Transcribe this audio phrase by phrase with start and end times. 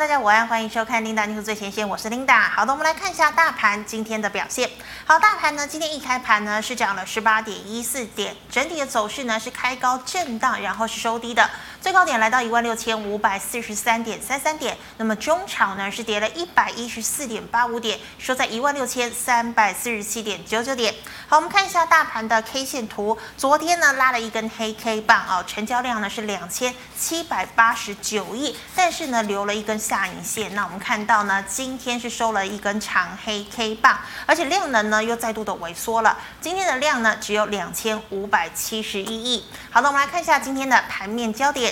[0.00, 2.48] 大家午安，欢迎收看 Linda News 最前线，我是 Linda。
[2.48, 4.66] 好的，我们来看一下大盘今天的表现。
[5.04, 14.76] 好，大盘呢今天一开盘呢是涨了十八点一四点，整体的走势呢是开高震荡，然后是收低的，最高点来到一万六千五百四十三点三三点。
[14.98, 20.94] 那么中场呢是跌了一百一十四点八五点，收在一万六千三百四十七点九九点。
[21.26, 29.80] 好，我们看一下大盘的 K 线图，昨天呢拉了一根黑 K 棒啊，成交量呢是两千七百八十九亿，但是呢留了一根。
[29.80, 36.18] 下影线，那我们看到呢，今天是收了一根长黑 K 棒，而且量能呢又再度的萎缩了。
[36.38, 39.46] 今天的量呢只有两千五百七十一亿。
[39.70, 41.69] 好的，我们来看一下今天的盘面焦点。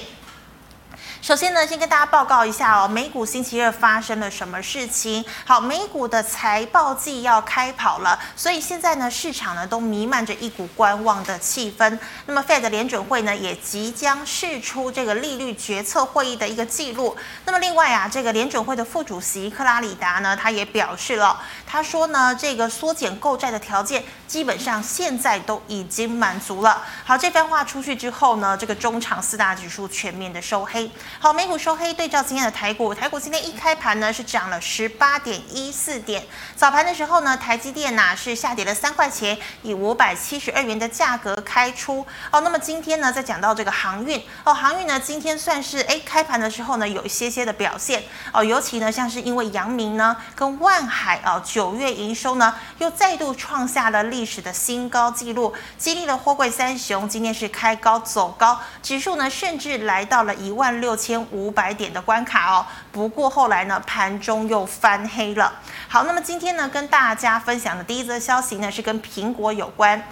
[1.20, 5.22] 首先呢，先跟大家报告一下哦，美股星期二发生了什么事情？
[5.44, 11.98] 好，美股的财报季要开跑了，所以现在呢，市场呢都弥漫着一股观望的气氛。
[12.26, 17.14] 那么，Fed 联准会呢也即将释出这个利率决策会议的一个记录。
[17.44, 26.82] 那么，另外啊，这个联准会的副主席克拉里达呢，他也表示了，他说呢，这个缩减购债的条件基本上现在都已经满足了。
[27.04, 30.90] 好，这番话出去之后呢，这个中场四大指数全面的收黑。
[31.20, 36.22] 好，美股收黑，对照今天的台股，台股今天一开盘呢是涨了十八点一四点。
[36.54, 42.06] 早盘的时候呢，台积电呐、是下跌了三块钱，以五百七十二元的价格开出。
[42.30, 60.97] 哦，那么今天呢，再讲到这个航运哦，航运呢今天算是哎开盘的时候呢有一些些的表现哦，尤其呢像是因为阳明呢跟万海哦九月营收呢又再度创下了历史的新高纪录，激励了货柜三雄今天是开高走高，指数呢甚至来到了一万六。
[60.98, 65.52] 千五百点的关卡哦，不过后来呢，盘中又翻黑了。
[65.88, 70.02] 好，那么今天呢，跟大家分享的第一则消息呢，是跟苹果有关。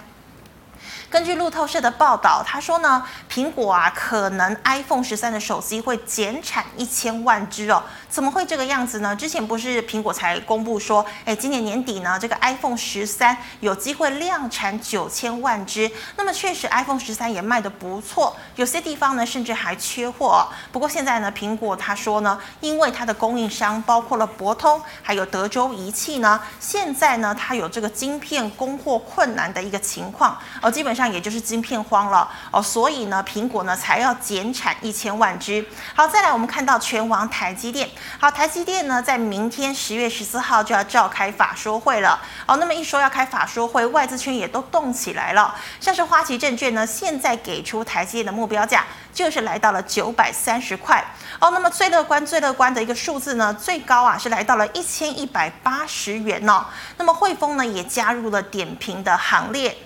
[1.09, 7.81] 根据路透社的报道，他说呢，苹果啊，可能 iPhone 十三的手机会减产一千万只哦。
[8.09, 9.15] 怎么会这个样子呢？
[9.15, 15.89] 之前不是苹果才公布说，哎，今年年底呢，这个 iPhone 十三有机会量产九千万只。
[16.17, 20.47] 那么确实，iPhone 十三也卖得不错，有些地方呢甚至还缺货哦。
[20.73, 35.63] 不过现在呢，苹果他说呢，因为它的供应商包括了博通还有德州仪器呢，现在呢它有这个晶片供货困难的一个情况哦，基本上也就是晶片荒了哦，所以呢，苹果呢才要减产一千万只。
[35.93, 37.87] 好，再来我们看到权王台积电。
[38.19, 42.57] 好，台积电呢在明天十月十四号就要召开法说会了哦。
[42.57, 45.53] 那么一说要开法说会，外资圈也都动起来了。
[45.79, 51.05] 像是花旗证券呢，现在给出台积电的目标价就是来到了九百三十块
[51.39, 51.51] 哦。
[51.51, 56.65] 那么最乐观、最乐观的一个数字呢，最高啊是来到了一千一百八十元哦。
[56.97, 59.77] 那么汇丰呢也加入了点评的行列。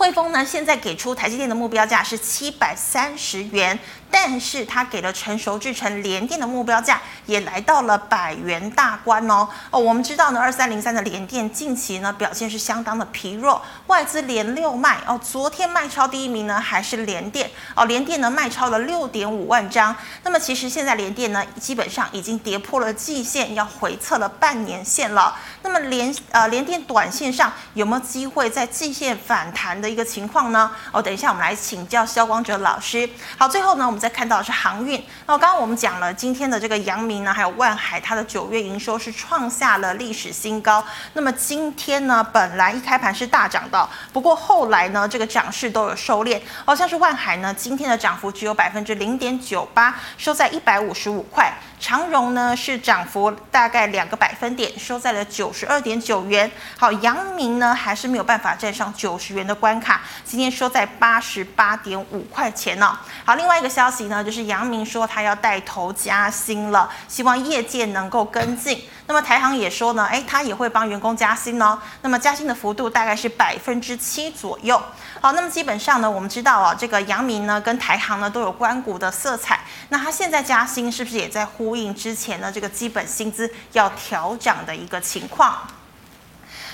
[0.00, 3.78] 汇丰呢，现在给出台积电的目标价是七百三十元，
[4.10, 9.46] 但是他给了成熟制成联电的目标价也来到了百元大关哦。
[9.70, 15.20] 哦，我们知道呢，二三零三的联电近期呢表现是相当的疲弱，外资连六卖哦。
[15.22, 19.94] 昨天卖超第一名呢还是联电哦，联电呢卖超了六点五万张。
[20.22, 25.36] 那么其实现在联电呢基本上已经跌破了季线，要回测了半年线了。
[25.60, 29.90] 那么联呃联电短线上有没有机会在季线反弹的？
[29.90, 30.70] 一个情况呢？
[30.92, 33.10] 哦，等一下我们来请教肖光哲老师。
[33.36, 35.00] 好，最后呢，我们再看到的是航运。
[35.26, 40.82] 那刚刚我们讲了今天的这个阳明呢，还有万海，它的九月营收是创下了历史新高。
[41.12, 46.40] 那么今天呢，本来一开盘是大涨的，不过后来呢，这个涨势都有收敛。
[46.64, 51.52] 好像是万海呢，今天的涨幅只有百分之零点九八，收在一百五十五块。
[51.80, 56.48] 长荣呢是涨幅大概两个百分点，收在了九十二点九元。
[56.76, 62.92] 好，阳明呢还是没有办法站上九十元的关卡，今天收在八十八点五块钱呢、哦。
[63.24, 68.84] 好，另外一个消息呢，就是阳明说他要带头加薪了，希望业界能够跟进。
[69.10, 71.76] 那么台航也说呢，诶，他也会帮员工加薪哦。
[72.02, 74.80] 那么加薪的幅度大概是百分之七左右。
[75.20, 79.58] 好，那么基本上呢，我们知道啊，这个阳明呢跟台航呢都有关股的色彩。
[79.88, 85.58] 那他现在加薪是不是也在呼应之前呢这个基本薪资要调涨的一个情况？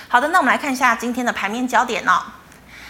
[0.08, 2.22] 好的，那我们来看一下今天的盘面焦点呢、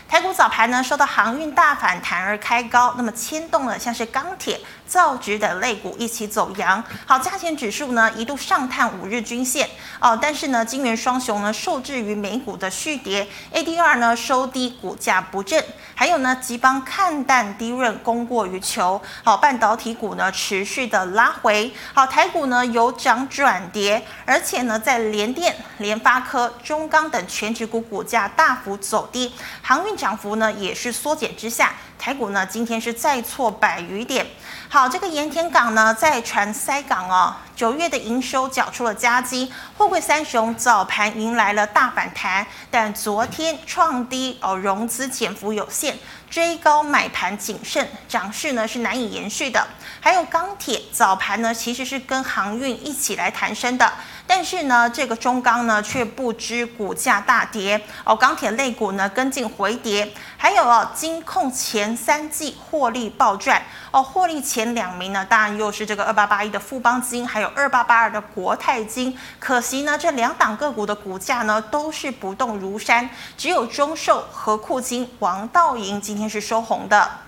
[0.08, 4.60] 台股早盘呢受到航运大反弹而开高，那么牵动了像是钢铁。
[4.86, 9.68] 造纸等类股一起走扬，好，加权指数呢一度上探五日均线。
[10.00, 15.62] 哦，但是呢，金圆双雄呢受制于美股的续跌，ADR 呢收低，股价不振，
[15.94, 34.26] 还有呢，吉邦看淡低润供过于求，好，半导体股呢持续的拉回，好，台股呢由涨转跌，而且呢，在联电、联发科、中钢等全指股股价大幅走低，航运涨幅呢也是缩减之下，台股呢今天是再挫百余点。
[34.68, 45.96] 好，这个盐田港呢，在传塞港哦，九月的营收缴出了佳绩，货柜三雄早盘迎来了大反弹，但昨天创低哦，融资减幅有限，
[46.28, 49.64] 追高买盘谨慎，涨势呢是难以延续的。
[50.00, 53.92] 还有钢铁早盘呢，其实是跟航运一起来弹升的。
[54.26, 69.16] 但是呢，这个中钢呢却不知股价大跌哦，钢铁类股呢跟进回跌，还有哦，金控前三季获利暴赚哦，获利前两名呢，当然又是这个二八八一的富邦金，还有二八八二的国泰金。
[69.38, 77.25] 可惜呢，这两档个股的股价呢都是不动如山，只有中寿、和库金、王道营今天是收红的。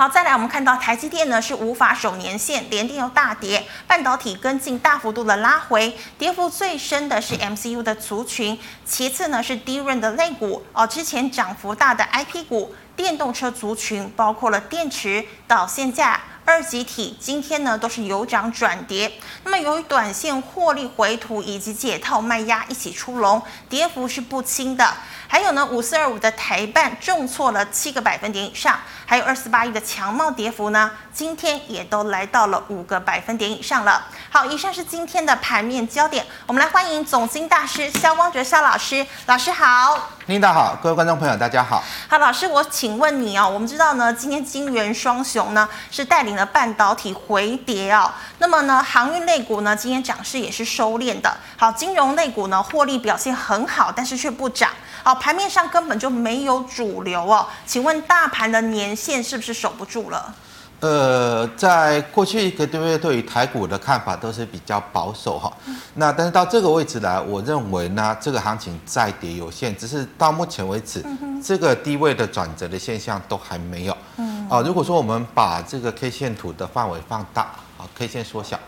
[0.00, 19.12] 好，再来我们看到台积电呢是无法守年线，联电又大跌，半导体跟进大幅度的拉回，跌幅最深的是 MCU 的族群，其次呢是 DRAM 的类股哦，之前涨幅大的 IP 股，电动车族群包括了电池、导线架、二极体，今天呢都是由涨转跌。
[19.44, 24.94] 那么由于短线获利回吐以及解套卖压一起出笼，跌幅是不轻的。
[25.32, 34.08] 还有呢，五四二五的台办重挫了七个百分点以上，还有二四八一的强茂跌幅呢，今天也都来到了五个百分点以上了。
[34.28, 41.80] 好，以上是今天的盘面焦点，我们来欢迎总经大师萧光哲萧老师，老师好，领导好，各位观众朋友大家好。
[42.08, 51.36] 好，老师，我请问你哦，我们知道呢，今天金元双雄呢是带领了半导体回跌哦，那么呢，航运类股呢今天涨势也是收敛的。
[51.56, 54.70] 好，金融类股呢获利表现很好，但是却不涨。
[55.02, 60.34] 好，盘面上根本就没有主流哦，请问大盘的年限是不是守不住了？
[60.80, 65.52] 呃，在过去一个多月，对于台股的看法都是比较保守哈。
[65.96, 71.04] 那但是到这个位置来，我认为呢，这个行情再跌有限，只是到目前为止，
[71.44, 73.96] 这个低位的转折的现象都还没有。
[74.16, 74.48] 嗯。
[74.48, 77.42] 啊，如果说我们把这个 K 线图的范围放大，
[77.76, 78.58] 啊，K 线缩小，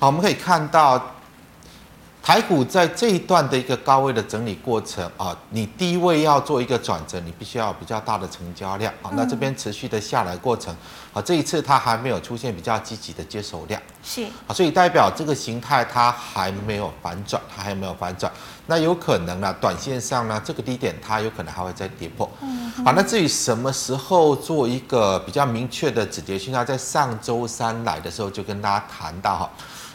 [0.00, 1.00] 好，我们可以看到。
[2.22, 9.10] 台股在这一段的一个高位的整理过程啊，你低位要做一个转折，你必须要有比较大的成交量啊。
[9.14, 10.74] 那这边持续的下来过程
[11.14, 18.30] 啊，这一次它还没有出现比较积极的接手量，是啊，所以代表这个形态它还没有反转，它还没有反转。
[18.66, 22.30] 那有可能呢，短线上呢，这个低点它有可能还会再跌破。
[22.42, 29.50] 嗯，好，那至于什么时候做一个比较明确的止跌讯号，在上周三来的时候就跟大家谈到哈。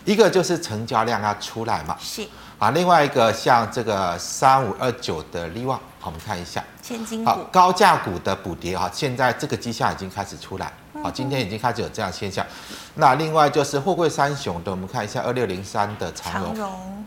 [0.05, 2.25] 一个就是成交量要出来嘛，是。
[2.57, 10.71] 啊，另外一个像这个三五二九的利旺，好，我们看一下，千金股，好，高价股的补跌哈，现在这个迹象已经开始出来，
[11.03, 12.45] 好，今天已经开始有这样现象。
[12.93, 17.03] 那另外就是货柜三雄的，我们看一下二六零三的长荣，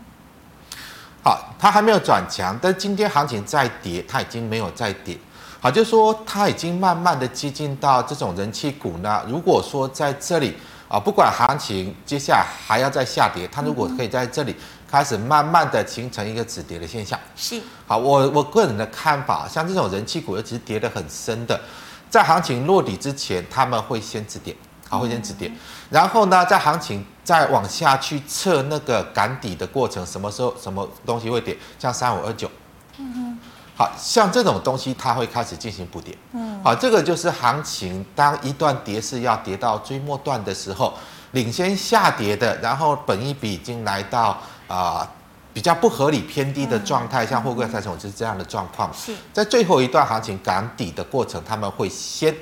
[1.23, 5.17] 好，它还没有转强，但今天行情再跌，它已经没有再跌，
[5.59, 9.23] 好，就是说它已经慢慢的接近到这种人气股呢。
[9.27, 10.55] 如果说在这里。
[10.89, 14.55] 啊，不管行情接下来还要再下跌，它如果可以在这里
[14.89, 17.61] 开始慢慢的形成一个止跌的现象，是。
[17.85, 21.61] 好，我我个人的看法，像这种人气股，尤其是跌得很深的，
[22.09, 24.55] 在行情落底之前，他们会先止跌，
[24.89, 25.51] 好，会先止跌，
[25.91, 32.49] 然后呢，在行情再往下去测那个赶底的过程，什么时候什么东西会跌，像三五二九，
[32.97, 33.39] 嗯哼。
[33.79, 36.13] 好像这种东西，它会开始进行补跌。
[36.33, 38.05] 嗯，好，这个就是行情。
[38.13, 40.93] 当一段跌势要跌到最末段的时候，
[41.31, 44.37] 领先下跌的，然后本一比已经来到
[44.67, 45.07] 啊、呃、
[45.53, 48.93] 比较不合理偏低的状态，像货柜三雄就是这样的状况。
[48.93, 52.33] 是在最后一段行情赶底的过程，他们会先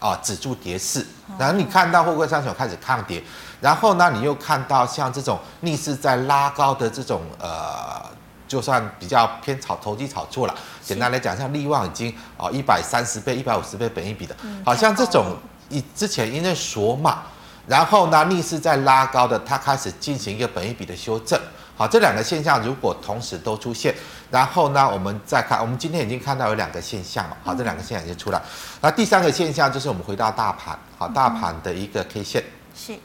[0.00, 1.06] 啊、呃、止住跌势，
[1.36, 3.22] 然后你看到货柜三雄开始抗跌，
[3.60, 8.15] 然后呢，你又看到像这种逆势在拉高的这种呃。
[8.46, 15.36] 就算比较偏炒投机炒作了，简单来讲，像利旺已经啊一百三十倍、一百五十倍本一比的，好像这种
[15.68, 17.22] 以之前因为锁码，
[17.66, 21.40] 然后呢逆势在拉高的，它开始进行一个本一比的修正。
[21.76, 23.94] 好，这两个现象如果同时都出现，
[24.30, 28.40] 然后呢我们再看，我们今天已经看到有两个现象了，好，这两个现象已经出来。
[28.80, 32.42] 那第三个现象就是我们回到大盘，好，大盘的一个 K 线
[32.74, 32.98] 是。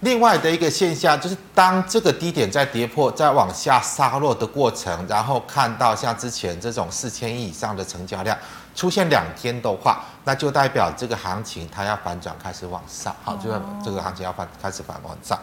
[0.00, 8.36] 另外的一个现象就是，当这个低点在跌破、在往下杀落的过程，然后看到像之前这种四千亿以上的成交量
[8.74, 10.04] 出现两天的话。
[10.22, 13.50] 那就代表这个行情它要反转开始往上，好，就
[13.82, 15.36] 这个行情要反开始反往上，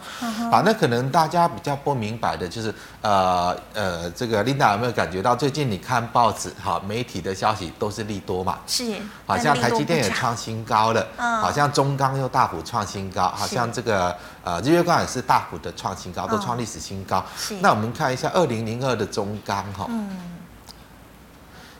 [0.52, 8.60] 好，那可能大家比较不明白的就是，呃呃，这个 Linda 有没有感觉到最近你看报纸，好，媒体的消息都是利多嘛？
[8.68, 8.94] 是，
[9.26, 17.22] 好像台积电也创新高了，好像中钢又大幅创新高，好像这个呃日月光也是大幅的创新高，都创历史新高。
[17.36, 19.90] 是，那我们看一下二零零二的中钢哈。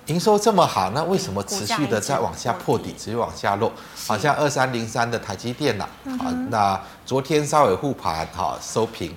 [0.09, 3.71] 营收这么好，那为什么持续的在往下破底，持续往下落？
[4.07, 5.87] 好像二三零三的台积电呐，
[6.19, 9.15] 好，那昨天稍微护盘，哈收平。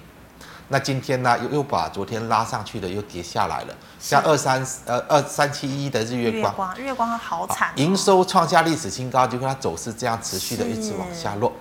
[0.68, 3.74] 那今天呢，又又把昨天拉上去的又跌下来了。
[4.00, 11.52] 像二三呃二三七一的日月光，日月光好惨，营收创下历史新高，结果它走势这样持续的一直往下落。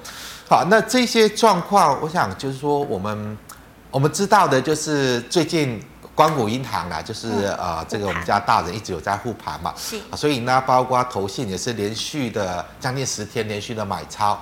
[0.49, 3.39] 好，那这些状况，我想就是说，我们
[3.93, 5.81] 我们知道的就是最近。
[6.21, 14.33] 官股银行啊，就是呃，这个我们家大人一直有在护盘嘛，是，所以呢，包括投信也是连续的将近十天连续的买超，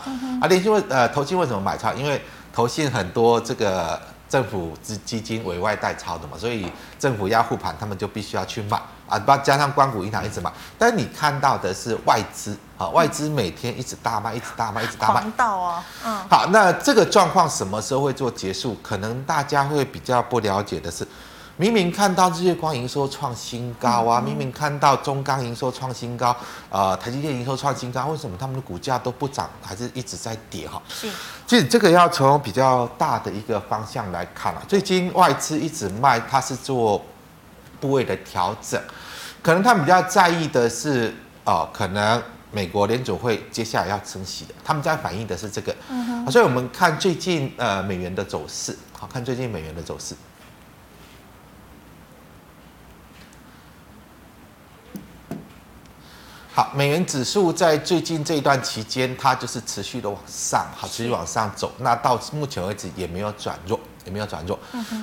[0.41, 1.93] 啊，连续为呃投信为什么买超？
[1.93, 2.21] 因为
[2.53, 3.97] 投信很多这个
[4.29, 6.67] 政府资基金委外代操的嘛，所以
[6.99, 8.77] 政府要护盘，他们就必须要去买。
[9.07, 18.77] 啊，不加上光谷银行一直买，但是你看到的是外资啊，外资每天一直大卖，一直大卖，一直大卖，到啊，嗯，好，那这个状况什么时候会做结束？
[18.83, 21.07] 可能大家会比较不了解的是。
[21.61, 26.35] 明明看到日月光营收创新高啊，明明看到中钢营收创新高，
[26.71, 30.81] 呃，台积电营收创新高，为什么他们的股价都不涨，还是一直在跌哈？
[30.89, 31.11] 是，
[31.49, 34.63] 其实这个要从比较大的一个方向来看啊。
[34.69, 37.05] 最近外资一直卖，它是做
[37.81, 38.81] 部位的调整，
[39.43, 41.13] 可能他们比较在意的是，
[41.43, 42.23] 哦，可能
[42.53, 45.75] 美国联准会接下来要升息的，他们在反映的是这个。
[45.91, 46.31] 嗯哼。
[46.31, 50.15] 所以我们看最近呃美元的走势，好看最近美元的走势。
[56.59, 61.71] 好，美元指数在最近这一段期间，它就是持续的往上，好，持续往上走。
[61.79, 64.59] 那到目前为止也没有转弱，也没有转弱。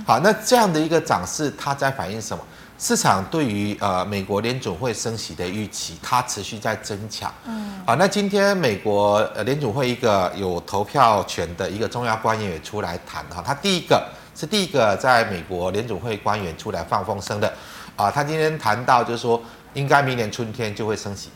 [0.05, 2.43] 好，那这样的一个涨势，它在反映什么？
[2.77, 7.33] 市场对于呃美国联总会升息的预期，它持续在增强。
[7.45, 17.53] 嗯，好，那今天美国呃联总会一个有投票权的一个重要官员也出来谈哈，他第一个是第一个在美国联总会官员出来放风声的
[17.95, 19.41] 啊，他今天谈到就是说，
[19.73, 21.29] 应该明年春天就会升息。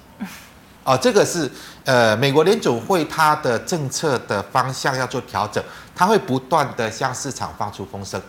[0.84, 1.50] 哦，这个是
[1.84, 5.64] 呃，美国联准会它的政策的方向要做调整，
[5.96, 8.20] 它会不断的向市场放出风声，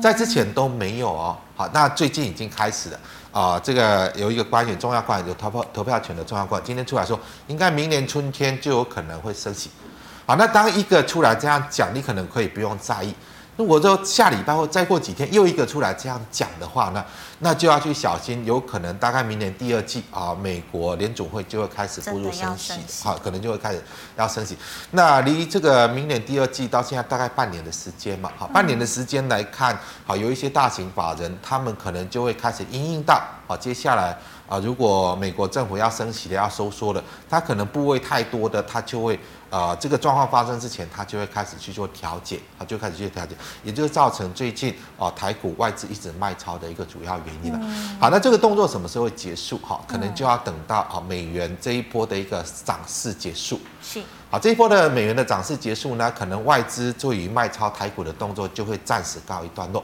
[0.00, 1.36] 在之前都没有哦。
[1.56, 2.96] 好，那最近已经开始了
[3.32, 9.70] 啊、呃，这个有一个官员，重要官员有投票投票权的重要官员，今天出来说，应该明年春天就有可能会升息。
[10.24, 13.14] 好，那当一个出来这样讲，你可能可以不用在意。
[13.56, 17.02] 如果说下礼拜或再过几天又一个出来这样讲的话呢，
[17.38, 23.82] 那就要去小心，有可能大概明年第二季啊，美国联总会就会开始步入升息，好，可能就会开始
[24.16, 24.56] 要升息。
[24.90, 34.14] 那离这个明年第二季到现在大概半年的时间嘛，好，半年的时间来看，好，有一些大型法人他们可能就会开始因应到，好，接下来
[34.48, 39.18] 啊，如果美国政府要升息的要收缩了，它可能部位太多的，它就会。
[39.48, 47.58] 呃，这个状况发生之前，它就会开始去做调节，它就开始去调节，也就是造成最近啊、呃、台股外资一直卖超的一个主要原因了。
[47.62, 49.56] 嗯、好，那这个动作什么时候会结束？
[49.58, 53.60] 哈，可能就要等到啊美元这一波的一个涨势结束。
[53.80, 54.02] 是。
[54.28, 59.82] 好，这一波的美元的涨势结束呢，可能外资对于卖超台股的动作就会暂时告一段落。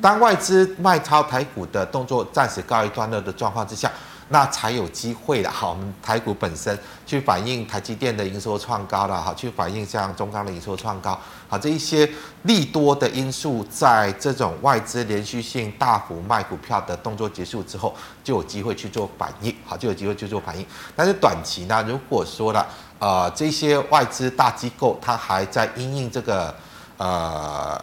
[0.00, 3.90] 当外资卖超台股的动作暂时告一段落的状况之下。
[4.32, 12.08] 那才有机会的，好，我们台股本身去反映台积电的营收创高了，好，去反映像中钢的营收创高，好，这一些
[12.42, 20.64] 利多的因素，在这种外资连续性大幅卖股票的动作结束之后，就有机会去做反应，好，就有机会去做反应。
[20.94, 22.64] 但是短期呢，如果说了，
[23.00, 26.54] 呃，这些外资大机构它还在因应这个
[26.98, 27.76] 呃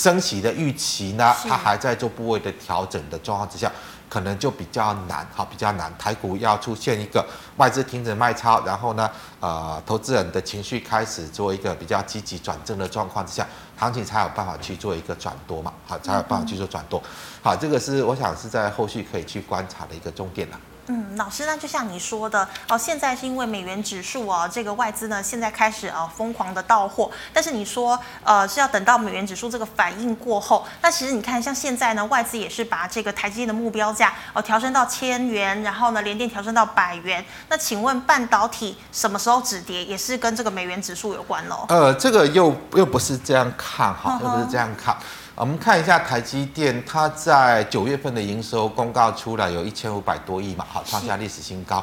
[0.00, 3.70] 升息的预期呢，它还在做部位的调整的状况之下。
[4.08, 5.88] 可能就比较难，哈，比较难。
[5.96, 7.24] 台股要出现一个
[7.58, 17.00] 外资停止卖超，然后呢，呃，投资人的情绪开始做一个比较积极转正的状况之下，行情才有办法去做一个转多嘛，好，才有办法去做转多。
[17.40, 20.58] 好，这个是我想是在后续可以去观察的一个重点了。
[20.86, 41.66] 嗯，老师，那就像你说的哦，现在是因为美元指数哦，这个外资呢现在开始呃疯狂的到货，但是你说呃是要等到美元指数这个反应过后，那其实你看像现在呢，外资也是把这个台积电的目标价哦调升到千元，然后呢联电调升到百元，那请问半导体什么时候止跌，也是跟这个美元指数有关喽？
[41.68, 44.96] 呃，这个又又不是这样看哈，又不是这样看。
[45.40, 51.82] 我们看一下台积电，它在九月份的营收公告出来有一千五百多亿嘛，好，创下历史新高。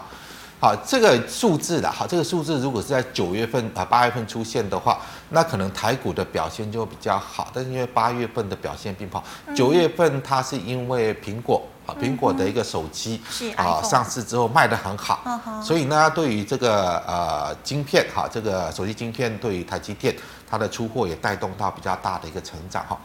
[0.60, 5.00] 好，这个数字的，好，这个数字如果是在九月份啊八月份出现的话，
[5.32, 7.50] 那可能台股的表现就会比较好。
[7.52, 9.24] 但是因为八月份的表现并不好，
[9.56, 13.20] 九月份它是因为苹果啊苹果的一个手机
[13.56, 15.20] 啊上市之后卖得很好，
[15.64, 20.16] 所以呢对于这个呃晶片哈这个手机晶片对于台积电
[20.48, 22.96] 它的出货也带动到比较大的一个成长哈。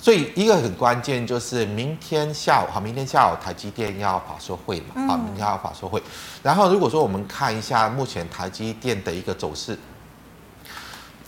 [0.00, 6.02] 所以一个很关键就是明天下午，哈，明天下午台积电要法说会嘛，啊，明天要法说会。
[6.42, 9.78] 然后如果说我们看一下目前台积电的一个走势，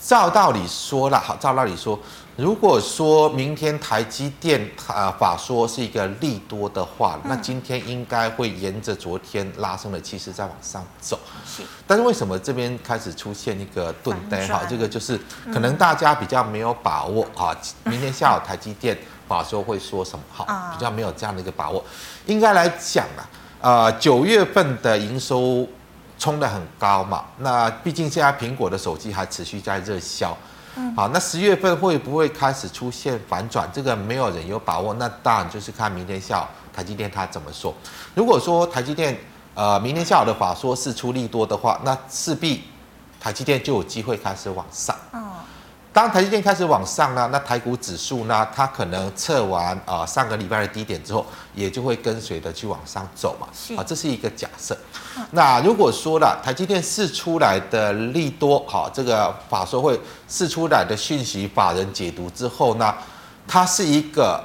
[0.05, 1.99] 照道理说了，好，照道理说。
[2.37, 11.19] 如果说明天台积电啊法说是一个利多的话，那今天应该会沿着昨天拉升的气势再往上走。
[11.47, 14.47] 是，但是为什么这边开始出现一个钝呆？
[14.49, 15.19] 哈，这个就是
[15.53, 17.57] 可能大家比较没有把握啊。
[17.85, 20.25] 明天下午台积电法说会说什么？
[20.31, 20.45] 好，
[20.77, 21.83] 比较没有这样的一个把握。
[22.27, 23.25] 应该来讲啊，
[23.63, 25.67] 呃，九月份的营收
[26.19, 27.25] 冲得很高嘛。
[27.39, 30.37] 那毕竟现在苹果的手机还持续在热销。
[30.97, 33.69] 好，那十月份会不会开始出现反转？
[33.73, 34.93] 这个没有人有把握。
[34.95, 37.73] 那当然就是看明天下午台积电它怎么说。
[38.13, 39.17] 如果说台积电
[39.55, 42.65] 呃明天下午的法说是出利多的话，那势必
[43.21, 44.97] 台积电就有机会开始往上。
[45.95, 51.25] 当台积电开始往上呢，那台股指数呢，它可能测完啊、呃、上个礼拜的低点之后，
[51.55, 53.47] 也就会跟随的去往上走嘛。
[53.77, 54.77] 啊，这是一个假设。
[55.31, 59.99] 那如果说了台积电试出来的利多，好，这个法说会
[60.29, 62.93] 试出来的讯息，法人解读之后呢，
[63.47, 64.43] 它是一个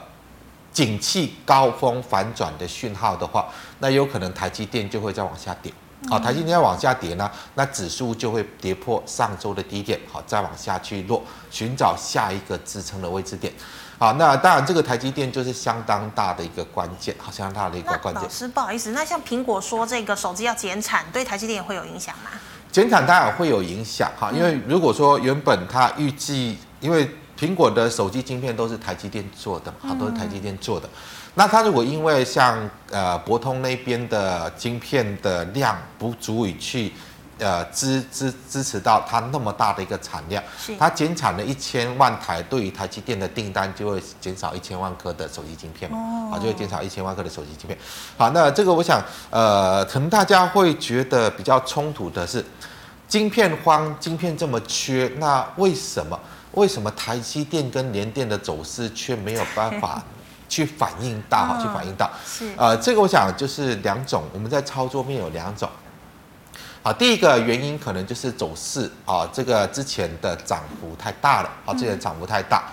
[0.72, 3.48] 景气高峰反转的讯号的话，
[3.80, 5.74] 那有可能台积电就会再往下跌。
[6.08, 13.54] 好，台积电要往下跌呢，那指数就会跌破上周的低点，好，再往下去落，寻找下一个支撑的位置点。
[13.98, 18.24] 好，那当然这个台积电就是相当大的一个关键，好，相当大的一个关键。
[18.24, 22.30] 老师，不好意思，那像苹果说这个手机要减产，对台积电也会有影响吗？
[22.72, 30.90] 减产当然会有影响，哈，因为如果说原本它预计，因为苹果的手机晶片都是台积电做的，好，都是台积电做的。
[31.36, 36.92] 那它如果因为像呃博通那边的晶片的量不足以去
[37.38, 47.78] 呃支支支持到它那么大的一个产量，是它减产了一千万台，对于台积电的订单就会减少一千万颗的手机晶片嘛，啊、哦、就会减少一千万颗的手机晶片。
[48.18, 52.44] 好，那这个我想呃可能大家会觉得比较冲突的是，
[53.08, 56.20] 晶片荒，晶片这么缺，那为什么
[56.52, 60.02] 为什么台积电跟联电的走势却没有办法？
[60.50, 62.52] 去反映到哈，去反映到，是。
[62.58, 65.70] 呃，这个我想就是两种，我们在操作面有两种，
[66.82, 72.64] 好，第一个原因可能就是走势啊，这个之前的涨幅太大了，啊，之前涨幅太大，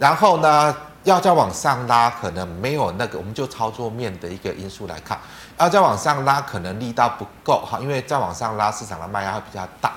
[0.00, 5.16] 然后呢，要再往上拉，可能没有那个，我们就操作面的一个因素来看，
[5.58, 9.92] 要再往上拉，可能力道不够哈，因为再往上拉，市场的卖压会比较大，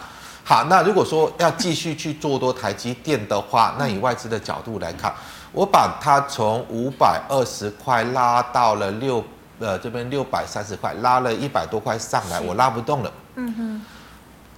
[0.48, 5.14] 好，那如果说要继续去做多台积电的话，那以外资的角度来看。
[5.52, 9.24] 我把它从五百二十块拉到了六，
[9.58, 13.12] 呃，这边六百三十块，拉了一百多块上来，我拉不动了。
[13.36, 13.86] 嗯哼。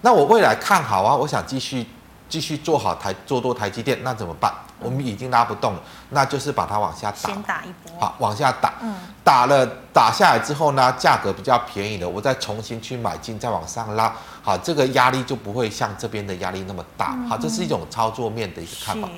[0.01, 1.85] 那我未来看好啊，我想继续
[2.27, 4.51] 继续做好台做多台积电，那怎么办？
[4.79, 7.17] 我们已经拉不动了，那就是把它往下打。
[7.17, 7.99] 先打一波。
[7.99, 8.73] 好，往下打。
[8.81, 8.95] 嗯。
[9.23, 14.11] 打了打下来之后呢，价格比较便宜的，我再重新去买进，再往上拉。
[14.47, 17.17] 好，这个压力就不会像这边的压力那么大。
[17.27, 19.09] 好，这是一种操作面的一个看法。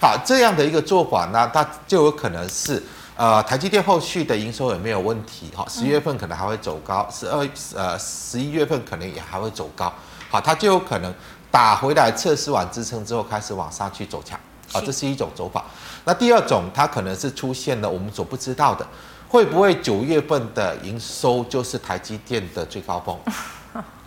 [0.00, 2.82] 好，这样的一个做法呢，它就有可能是，
[3.16, 5.52] 呃，台积电后续的营收有没有问题？
[5.54, 9.92] 哈，十月份可能还会走高，十二呃十一月份可能也还会走高。
[10.28, 11.14] 好，它就有可能
[11.48, 14.36] 打回来测试完支撑之后开始往上去走强。
[14.72, 15.64] 啊，这是一种走法。
[16.04, 18.84] 那第二种，它可能是出现了我们所不知道的，
[19.28, 23.16] 会不会九月份的营收就是台积电的最高峰？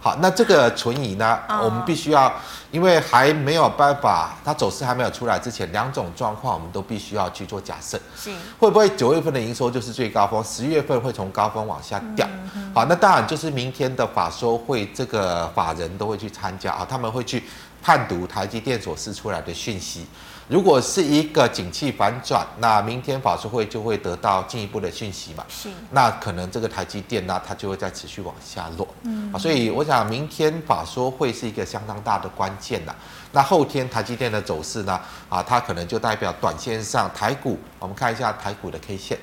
[0.01, 2.31] 好，那这个存疑呢，我们必须要，
[2.71, 7.99] 因为还没有办法，它走势还没有出来之前，两种状况我们都必须要去做假设。
[8.15, 12.25] 是，会不会九月份的营收就是最高峰，十月份会从高峰往下掉？
[12.73, 17.43] 好，那当然就是明天的法说会，这个法人都会去参加啊，他们会去
[17.83, 20.07] 判读台积电所释出来的讯息。
[20.49, 25.45] 如果是一个景气反转，那明天法说会就会得到进一步的讯息嘛？
[25.47, 25.69] 是。
[25.91, 28.87] 那可能这个台积电呢，它就会再持续往下落。
[29.03, 29.31] 嗯。
[29.31, 32.95] 啊，所以我想明天法说会是一个相当大的关键呐。
[33.31, 34.99] 那后天台积电的走势呢？
[35.29, 39.19] 啊，它可能就代表短线上台股，我们看一下台股的 K 线。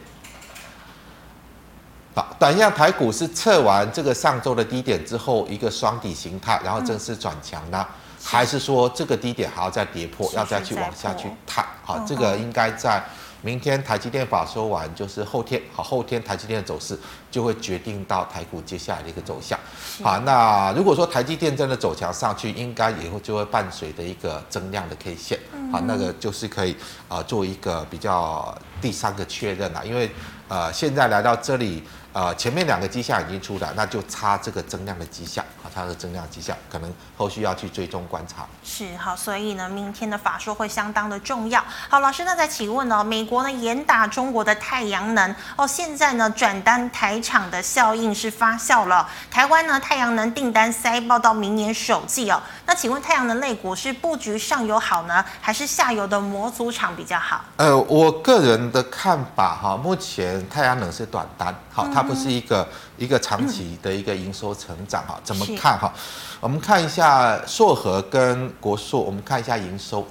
[2.15, 7.85] 好，短线台股是测完这个上周的低点之后，一个双底形态，然后正式转强呢？
[7.85, 7.95] 嗯
[8.29, 11.65] 还是说这个低点还要再跌破，要再去往下去探？
[11.85, 13.01] 好，这个应该在
[13.41, 16.99] 明天台积电法说完，就是后天，好，后天台积电的走势
[17.31, 19.57] 就会决定到台股接下来的一个走向。
[20.03, 25.39] 好，那如果说台积电真的走强上去，应该以后就会伴随的一个增量的 K 线，
[25.71, 26.77] 好，那个就是可以
[27.09, 30.11] 啊做一个比较第三个确认了，因为
[30.49, 31.85] 呃现在来到这里。
[32.17, 38.47] 呃，前面两个迹象已经出来，那就差这个增量的迹象，啊，差这个增量迹象，可能后续要去追踪观察。
[38.65, 41.63] 是好，所以呢，明天的法说会相当的重要。
[41.91, 52.41] 好，老师，那再请问哦，美国呢严打中国的太阳能哦，现在呢转单台厂的效应是发酵了，台湾呢太阳能订单塞爆到明年首季哦。
[52.65, 57.45] 那请问太阳能类股是布局上游好呢，还是下游的模组厂比较好？
[57.59, 62.06] 呃，我个人的看法哈，目前太阳能是短单，好，它。
[62.07, 62.67] 不是一个
[62.97, 65.93] 一个长期的一个营收成长哈，怎么看哈？
[66.41, 70.07] 我们看一下硕和跟国硕，我们看一下营收，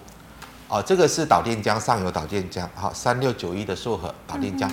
[0.68, 4.70] 哦，这个是导电浆上游导电浆，好，三六九一的硕和导电浆，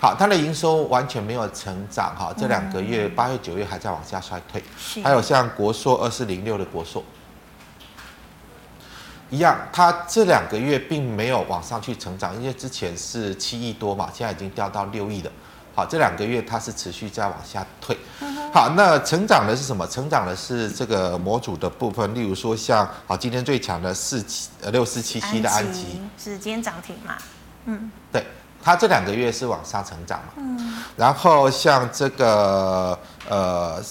[0.00, 4.62] 好，它的营收完全没有成长哈，这两个月八月九月还在往下衰退，
[5.02, 7.04] 还有像国硕二四零六的国硕，
[9.30, 15.30] 一样，它这两个月并没有往上去成长，因为之前是七亿多嘛，现在已经掉到六亿了。
[15.74, 17.96] 好，这两个月它是持续在往下退。
[18.52, 19.84] 好，那成长的是什么？
[19.88, 27.16] 成长的是这个模组的部分，例如说像好今天最强的四七呃六四七七的安吉，是今天涨停嘛？
[27.64, 28.24] 嗯，对，
[28.62, 30.32] 它这两个月是往上成长嘛？
[30.36, 32.96] 嗯，然后像这个
[33.28, 33.82] 呃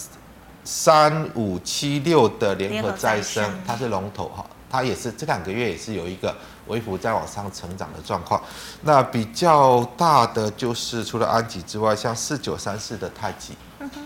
[0.64, 6.36] 三五七六的联合再生，它是龙头哈，它也是这两个月也是有一个。
[6.68, 8.42] 微幅在往上成长的状况，
[8.84, 14.00] 那比较大的就是除了安吉之外，像四九三四的太极，嗯哼，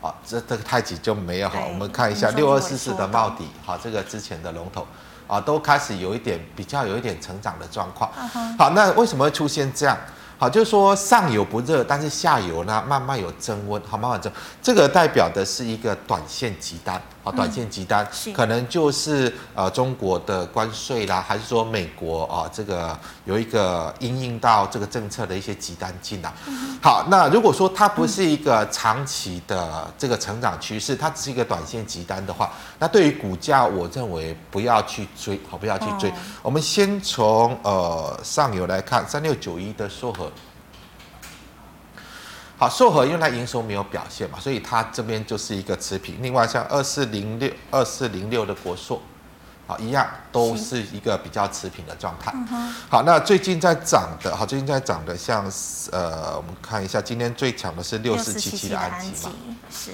[0.00, 4.86] 好，这这个太极就没有好，我们看一下六二四四的茂迪，好，这个之前的龙头
[5.26, 8.10] 啊，都开始有一点比较有一点成长的状况，
[8.56, 9.94] 好，那为什么会出现这样？
[10.38, 26.32] 好，就是说上游不热，但是下游呢慢慢有增温，好，慢慢增，这个代表的是一个短线急单，好，短线急单，嗯、可能就是呃中国的关税啦，还是说美国啊、呃、这个有一个因应到这个政策的一些急单进来。
[26.46, 36.08] 嗯、好，那如果说它不是一个长期的这个成长趋势，它只是一个短线急单的话，那对于股价，我认为不要去追，好，不要去追。
[36.10, 40.27] 哦、我们先从呃上游来看，三六九一的硕禾。
[42.58, 46.20] 好，硕和因为它营收没有表现嘛，所以它这边就是一个持平。
[46.20, 49.00] 另外像二四零六、二四零六的国硕，
[49.66, 52.34] 好，一样都是一个比较持平的状态。
[52.88, 59.32] 好，那最近在涨的，好，最近在涨的像，像呃，我们看一下，今天最强的是六四七七的安吉嘛，
[59.70, 59.92] 是。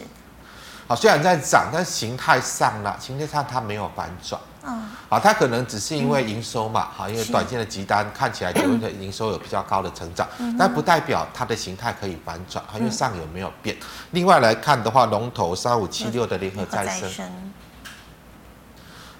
[0.86, 4.40] 好，虽然在涨，但形态上呢，形态上它没有反转。
[4.66, 10.26] 嗯，好，它可能只是因为营收嘛，好，因为短线的急单看起来九月的营收有比较高的成长，
[10.58, 13.76] 但不代表它的形态可以反转，因为上游没有变。
[14.10, 17.10] 另外来看的话，龙头三五七六的联合再生，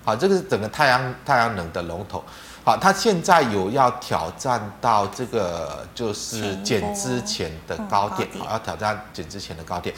[0.05, 2.23] 好，这个是整个太阳太阳能的龙头，
[2.63, 9.95] 好，它现在有要挑战到这个就是减之前的高点，好，要挑战减之前的高点。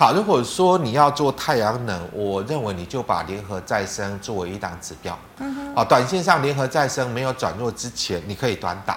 [0.00, 5.18] 好，如果说你要做太阳能，我认为你就把联合再生作为一档指标。
[5.38, 5.74] 嗯哼。
[5.74, 8.96] 好，短线上联合再生没有转弱之前，你可以短打。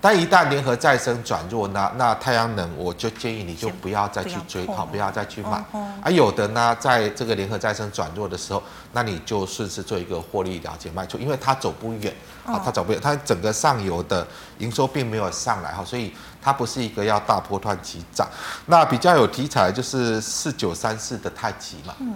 [0.00, 0.02] 嗯。
[0.02, 5.62] 但一旦联合再生转弱呢，那太阳能我就建议你就不要再去追，好，不要再去买。
[5.72, 6.00] 嗯。
[6.02, 12.14] 而有的呢，在这个联合再生转弱的时候，那你就顺势做一个获利了结卖出，因为它走不远。
[12.46, 14.26] 啊，它走不远，它整个上游的
[14.58, 16.12] 营收并没有上来哈，所以。
[16.42, 18.26] 它不是一个要大波段急涨，
[18.64, 21.94] 那比较有题材就是四九三四的太极嘛。
[21.98, 22.14] 嗯。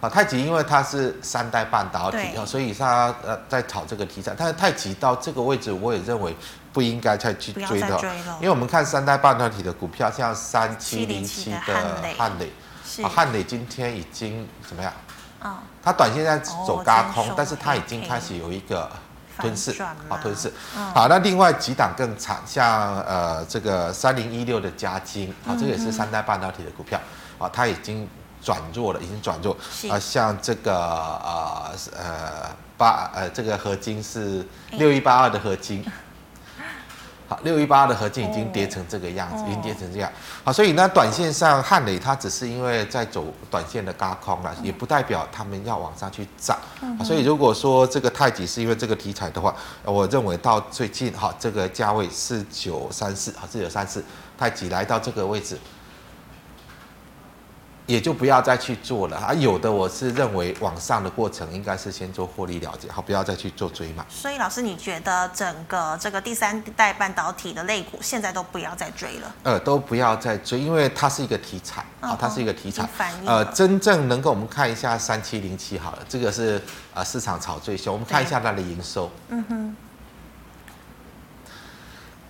[0.00, 4.34] 啊，太极因为它是三代半导体啊，所以它呃在炒这个题材。
[4.36, 6.34] 但是太极到这个位置，我也认为
[6.72, 8.00] 不应该再去追的，
[8.40, 12.50] 因为我们看三代半导体的股票，像三七零七的汉磊，
[13.02, 14.92] 啊，汉磊今天已经怎么样？
[15.40, 18.88] 啊、哦，它短线在走轧空，但是它已经开始有一个。
[19.38, 19.74] 吞噬，
[20.06, 20.52] 好吞噬，
[20.92, 27.00] 好，那另外几档更惨，像呃这个三零一六的嘉金，啊，这个也是三代半导体的股票，
[27.38, 28.06] 啊，它已经
[28.42, 29.56] 转弱了，已经转弱，
[29.90, 35.84] 啊，像这个呃呃八呃这个合金是六一八二的合金。
[37.30, 40.10] 好，六一八二的合金已经跌成这个样子，已经跌成这样。
[40.42, 46.58] 好，所以呢，短线上汉磊它只是因为在走短线的高空了，也不代表他们要往上去涨。
[47.04, 54.04] 所以如果说这个太极是因为这个题材的话，我认为到最近哈这个价位四九三四，好四九三四，
[54.36, 55.56] 太极来到这个位置。
[57.86, 59.34] 也就不要再去做了啊！
[59.34, 64.04] 有的我是认为往上的过程应该是先做获利了结，好，不要再去做追嘛。
[64.08, 69.34] 所以老师，你觉得整个这个第三代半导体的类股现在都不要再追了？
[69.42, 72.88] 呃，都不要再追，因为它是一个题材啊，它是一个题材。
[73.24, 76.62] 呃，真正能够我们看一下三七零七好了，这个是
[76.94, 79.10] 呃市场炒最凶，我们看一下它的营收。
[79.28, 79.76] 嗯哼。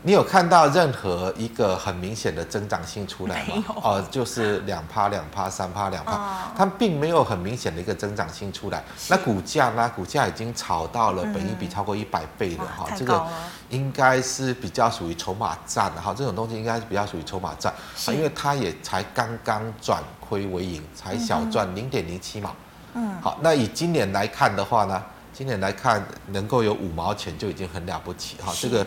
[0.02, 3.62] 你有看到任何一个很明显的增长性出来吗？
[3.82, 6.18] 哦，就是两趴、两趴、三趴、两趴，哦
[6.56, 8.82] 它并没有很明显的一个增长性出来。
[9.08, 9.90] 那股价呢？
[9.94, 13.26] 股价已经炒到了本一比超过一百倍了哈、哇，这个
[13.68, 17.72] 应该是比较属于筹码战的哈，这种东西应该是比较属于筹码战
[18.08, 22.54] 因为它也才刚刚转亏为盈，才小赚零点零七毛。
[22.94, 28.52] 嗯，好，那以今年来看的话呢，今年来看能够有五毛钱就已经很了不起哈。
[28.58, 28.86] 这个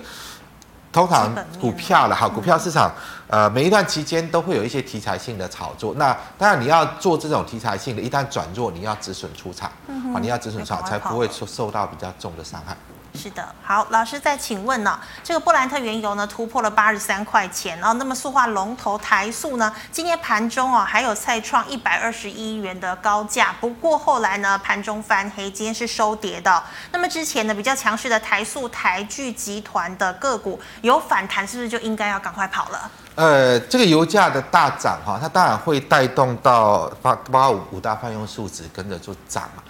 [0.94, 2.90] 通常股票了哈，股票市场
[3.28, 5.94] 呃每一段期间都会有一些题材性的炒作。
[5.98, 9.70] 那当然你要做这种题材性的，一旦转弱，你要止损出场
[10.14, 12.78] 啊，你要止损出场才不会受受到比较重的伤害。
[13.16, 26.62] 是的，好，老师再请问呢，这个布兰特原油呢突破了八十三块钱，然后那么塑化龙头台塑呢，今天盘中哦还有再创一百二十一元的高价，不过后来呢盘中翻黑，今天是收跌的。
[26.92, 32.92] 那么之前呢比较强势的台塑、台聚集团的个股有反弹，是不是就应该要赶快跑了？
[33.16, 39.64] 呃，这个油价的大涨哈，它当然会带动到八八五五大泛用数值跟着就涨嘛。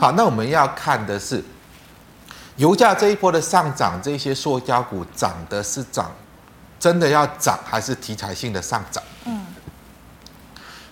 [0.00, 1.44] 好，那我们要看的是。
[2.56, 6.10] 油价这一波的上涨，这些塑胶股涨的是涨，
[6.78, 9.02] 真的要涨还是题材性的上涨？
[9.26, 9.44] 嗯，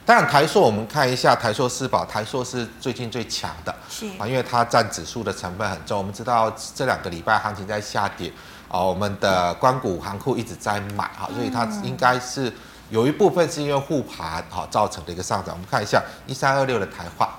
[0.04, 5.96] 当然台塑我们看一下台塑四宝，台塑是最近最强的，是啊，因为它占指数的成分很重。
[5.96, 8.30] 我们知道这两个礼拜行情在下跌，
[8.68, 12.52] 啊，我们的官股行库一直在买，哈，所以它应该是
[12.90, 15.54] 有一部分是因为护盘，哈，造成的一个上涨。
[15.54, 17.38] 我们看一下一三二六的台化。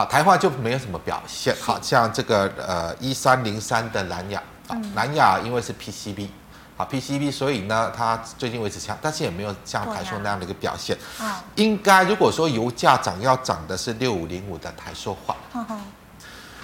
[0.00, 6.26] 好，台化就没有什么表现，好像这个呃一三零三的南亚，啊，南亚因为是 PCB，
[6.78, 10.96] 啊 PCB，所以呢它最近为止强，但是也没有像台塑那样的一个表现。
[11.18, 15.36] 啊、应该如果说油价涨要涨的是六五零五的台塑化。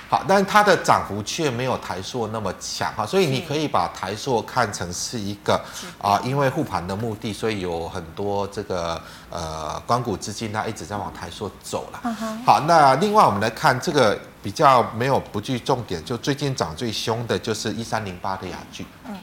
[0.09, 5.61] 好，但它的涨幅却没有台塑那么强哈，所以你可以把台塑看成是一个
[6.01, 12.01] 啊，因为护盘的目的，所以有很多这个呃光谷资金它一直在往台塑走了。
[12.45, 18.87] 好，那另外我们来看这个比较没有不具重点，就最近涨最凶的就是一三零八的雅聚。
[19.09, 19.17] 嗯。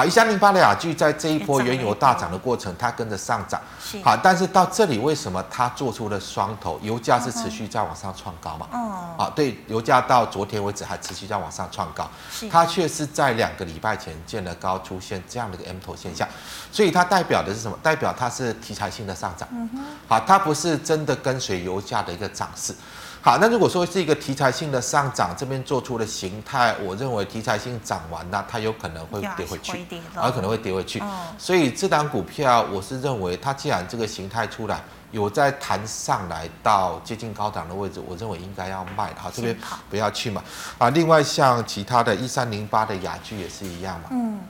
[0.00, 3.60] 好，一三零八的雅聚在这一波原油大涨的过程，它跟着上涨。
[4.02, 6.80] 好，但是到这里为什么它做出了双头？
[6.82, 8.66] 油价是持续在往上创高嘛？
[8.72, 9.14] 哦。
[9.18, 12.08] 好，对，油价到昨天为止还持续在往上创高，
[12.50, 16.26] 它却是在两个礼拜前见了高，出现这样的一个 M 头现象，
[16.72, 17.78] 所以它代表的是什么？
[17.82, 19.46] 代表它是题材性的上涨。
[19.52, 19.80] 嗯哼。
[20.08, 22.74] 好，它不是真的跟随油价的一个涨势。
[23.22, 31.00] 好，那如果说是一个题材性的上涨，这边做出的形态，我认为题材性涨完了，它有可能会跌回去，有可能会跌回去。
[31.00, 39.12] 哦、所以这档股票，我是认为它既然这个形态出来，有在弹上来到接近高档的位置，我认为应该要卖。
[39.18, 39.54] 好，这边
[39.90, 40.42] 不要去嘛。
[40.78, 44.08] 啊，另外像其他的一三零八的雅居也是一样嘛。
[44.12, 44.40] 嗯，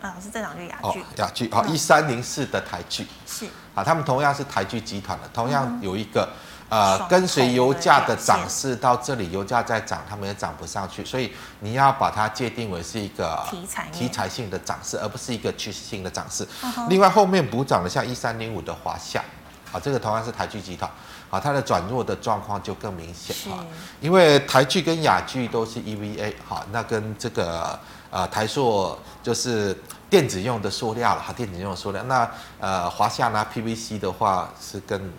[0.00, 0.98] 啊，是这档就雅居。
[0.98, 1.52] 哦，雅居。
[1.52, 3.06] 好，一三零四的台剧。
[3.26, 3.44] 是。
[3.74, 6.22] 啊，他们同样是台剧集团的，同样有一个。
[6.22, 6.40] 嗯
[6.74, 16.44] 呃，跟随油价的涨势到这里，油价在涨，他们也涨不上去，所以你要把它界定为是一个题材题材性的涨势，而不是一个趋势性的涨势。
[16.88, 19.22] 另外，后面补涨的像一三零五的华夏，
[19.70, 20.90] 啊，这个同样是台聚集团，
[21.30, 23.64] 啊，它的转弱的状况就更明显啊，
[24.00, 27.78] 因为台聚跟雅聚都是 EVA，哈，那跟这个
[28.10, 35.12] 呃台塑就是电子用的塑料了，哈，电子用的塑料，那呃华夏拿 PVC 的话是跟。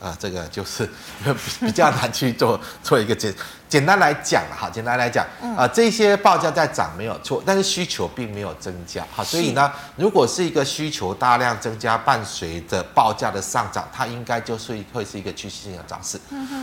[0.00, 0.88] 啊、呃，这个就是
[1.60, 3.34] 比较难去做 做一个简
[3.68, 16.18] 简单来讲哈，简单来讲，啊、呃，这些报价在涨没有错，但是需求并没有增加，哈，所以呢，如果是一个需求大量增加，伴随着报价的上涨，它应该就是会是一个趋势性的涨势。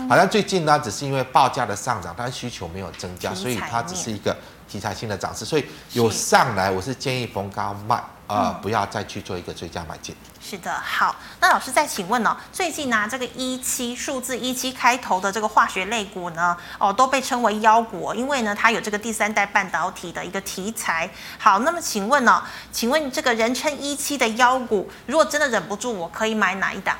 [0.09, 4.35] 好像最近呢，只是因为报价的上涨，但是需求没有增加，所以它只是一个
[4.67, 8.03] 题材性的涨势，所以有上来，我是建议逢高卖。
[8.27, 10.15] 啊、呃，不要再去做一个追加买进。
[10.41, 21.09] 是的，好，那老师再请问哦，最近呢、啊，这个一期数字一期开头的这个化学类股呢，哦，都被称为妖股，因为呢，它有这个第三代半导体的一个题材。
[21.39, 26.95] 好，那么请问呢、哦，请问这个人称一期的妖股，如果真的忍不住，我可以买哪一档？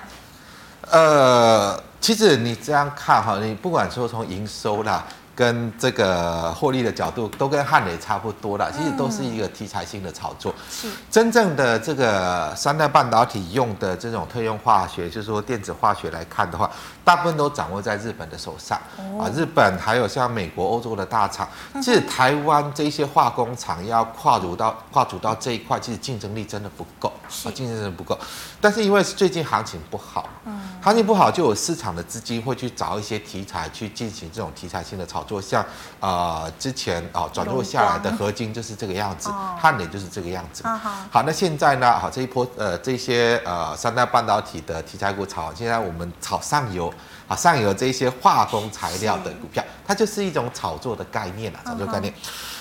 [0.89, 5.03] 呃，其实你这样看哈，你不管说从营收啦。
[5.35, 10.53] 跟这个获利的角度都跟汉磊差不多了，其实都是一个题材性的炒作。
[10.71, 16.71] 是真正的这个三代半导体用的这种特用化学，就是说电子化学来看的话，
[17.03, 18.79] 大部分都掌握在日本的手上
[19.19, 19.29] 啊。
[19.35, 27.11] 日本还有像美国、欧洲的大厂，其实台湾这些化工厂要跨入到跨足到这一块，其实竞争力真的不够
[27.43, 28.17] 啊，竞争力不够。
[28.65, 35.39] 但是因为最近行情不好，嗯行情不好就有市场的资金会去找一些题材去进行这种题材性的炒作。
[35.39, 35.62] 像
[35.99, 40.63] 啊、呃、之前啊转弱下来的合金就是这个样子，汉磊就是这个样子。
[41.12, 46.91] 好，那现在呢，好这一波呃这些呃三大半导体的题材股炒，现在我们炒上游。
[47.28, 52.13] 啊，上游这些化工材料的股票，它就是一种炒作的概念啊，炒作概念。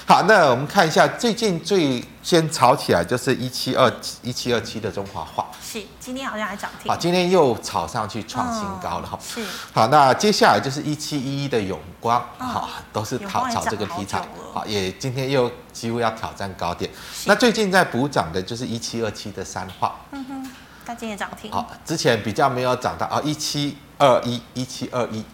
[0.07, 3.90] 好，那我们看一下最近最先炒起来就是一七二
[4.23, 6.90] 一七二七的中华化，是今天好像还涨停。
[6.90, 9.19] 好，今天又炒上去创新高了哈。
[9.23, 9.43] 是。
[9.73, 16.90] 好，那接下来就是一七一一的永光，好，都是炒炒这个题材，好，也今天又几乎要挑战高点。
[17.25, 20.51] 那最近在补涨的就是一七二七的三化，嗯哼，
[20.85, 21.51] 它今天涨停。
[21.51, 23.77] 好，之前比较没有涨到啊一七。
[23.97, 25.25] 二一一七二一，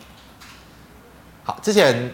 [1.43, 2.13] 好，之前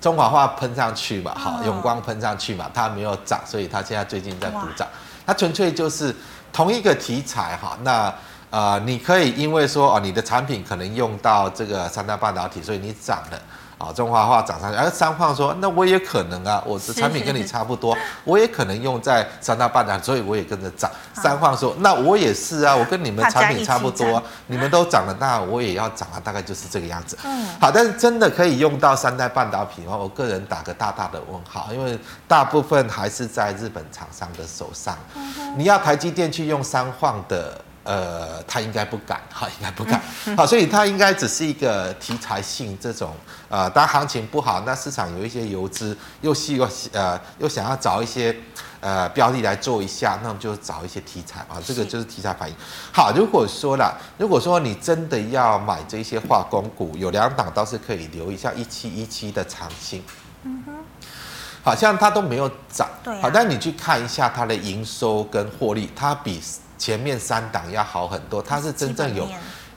[0.00, 4.86] 中华化喷上去嘛，好，永光喷上去嘛，它没有涨，所以它现在最近在补涨，
[5.26, 6.14] 它纯粹就是
[6.52, 8.12] 同一个题材哈，那
[8.50, 13.38] 呃，你可以因为说哦，你的产品可能用到这个三大半导体，所以你涨了。
[13.78, 20.90] 啊，中华化涨上去，而三晃说，那我也可能啊，我的产品跟你差不多，我也可能用在三大半导体，所以我也跟着涨。
[21.14, 27.16] 三晃说，那我也是啊，我跟你们产品差不多，你们都涨了，那我也要涨啊，大概就是这个样子。
[27.24, 34.96] 嗯，好，但是真的可以用到三代半导体的话，我个人打个大大的问号，因为大部分还是在日本厂商的手上。
[35.56, 37.60] 你要台积电去用三晃的。
[37.88, 39.98] 呃，他应该不敢， 哈，应该不敢，
[40.36, 43.16] 好，所以他应该只是一个题材性这种，
[43.48, 48.36] 呃，当行情不好，那市场有一些游资又希望，呃，又想要找一些，
[48.80, 52.54] 呃，标的来做一下，那么就找一些题材啊，这个就是题材反应。
[52.92, 60.04] 好，如果说了，如果说你真的要买这些化工股，有两档倒是可以留一下，一七一七的长兴，
[60.42, 60.74] 嗯哼，
[61.62, 66.38] 好像它都没有涨，对，好，但你去看一下它的营收跟获利，它比。
[66.78, 69.28] 前面三档要好很多，它是真正有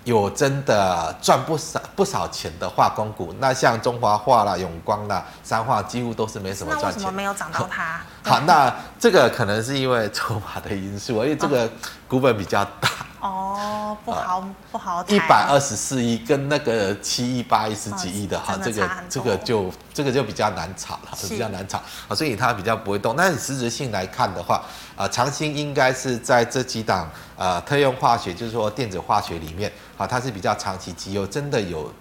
[0.03, 6.93] 有真的赚不少不少钱的化工股，那像中华化啦、永光啦、三化几乎都是没什么赚钱。
[6.93, 8.01] 那为什么没有涨到它？
[8.23, 11.69] 好，那这个可能是因为筹码的因素，因为这个
[12.07, 12.89] 股本比较大。
[13.19, 23.15] 哦，不好、啊、不好，一百二十四亿跟那个七亿八亿十几亿的哈，这个这个就这个就比较难炒了，比较难炒啊，所以它比较不会动。
[23.15, 24.55] 但是实质性来看的话，
[24.95, 27.07] 啊、呃，长兴应该是在这几档
[27.37, 31.93] 呃特用化学，就是说电子化学里面啊，它是比较长期绩优，真的有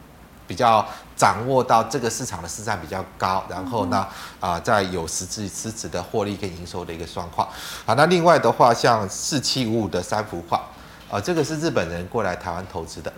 [0.46, 0.86] 比较
[1.20, 4.06] 掌握到这个市场的市占比较高，然后呢
[4.40, 7.46] 啊，在、呃、有实质实质的获利跟营收的一个状况。
[7.84, 10.62] 好，那另外的话，像四七五五的三福化。
[11.10, 13.12] 啊，这个是日本人过来台湾投资的。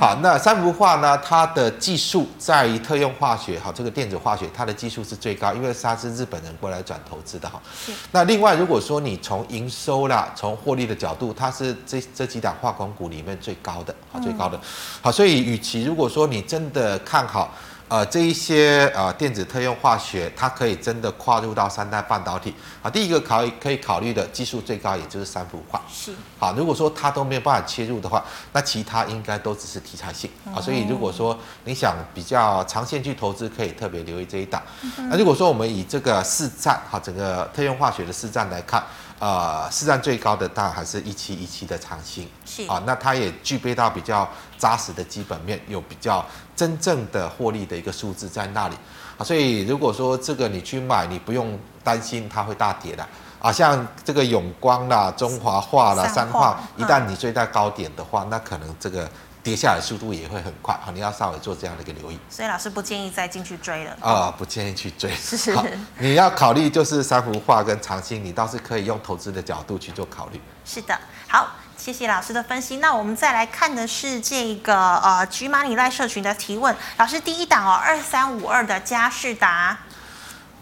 [0.00, 7.62] 好，那三福化呢，它的技术在于特用化学，好，这个电子化学，它的技术是最高，因为它是日本人过来转投资的哈。
[8.10, 14.60] 那另外，如果说你从营收啦，从获利的角度，它是这这几档化工股里面最高的，好，最高的。
[15.00, 17.54] 好，所以与其如果说你真的看好。
[17.88, 22.90] 呃，这一些呃电子特用化学，它可以真的跨入到三代半导体啊。
[22.90, 25.80] 第一个考可以考虑的技术最高，也就是三幅化。
[25.88, 26.12] 是。
[26.36, 30.60] 好，如果说它都没有办法切入的话，那其他应该都只是题材性啊。
[30.60, 34.60] 所以如果说你想比较长线去投资，可以特别留意这一档。
[35.08, 38.82] 那如果说我们以这个市占哈，整个特用化学的市占来看。
[39.18, 42.66] 呃，市占最高的当然还是一七一七的长兴，是。
[42.66, 46.24] 啊，那它也具备到比较扎实的基本面，有比较
[46.54, 48.76] 真正的获利的一个数字在那里。
[49.16, 53.06] 啊，所以如果说这个你去买，你不用担心它会大跌的。
[53.40, 59.08] 啊，像这个永光啦、中华化啦、三化，一旦你追在高点的话，那可能这个。
[59.46, 62.18] 跌下来速度也会很快，好，你要稍微做这样的一个留意。
[62.28, 63.92] 所以老师不建议再进去追了。
[64.00, 65.14] 啊、哦，不建议去追。
[65.14, 65.54] 是。
[65.54, 65.64] 好，
[65.98, 70.40] 你要考虑就是三福化跟长青，你倒是可以用投资的角度去做考虑。
[70.64, 72.78] 是的，好，谢谢老师的分析。
[72.78, 76.74] 那我们再来看的是这个呃，G Money 赖社群的提问。
[76.96, 79.78] 老师第一档哦，二三五二的佳士达。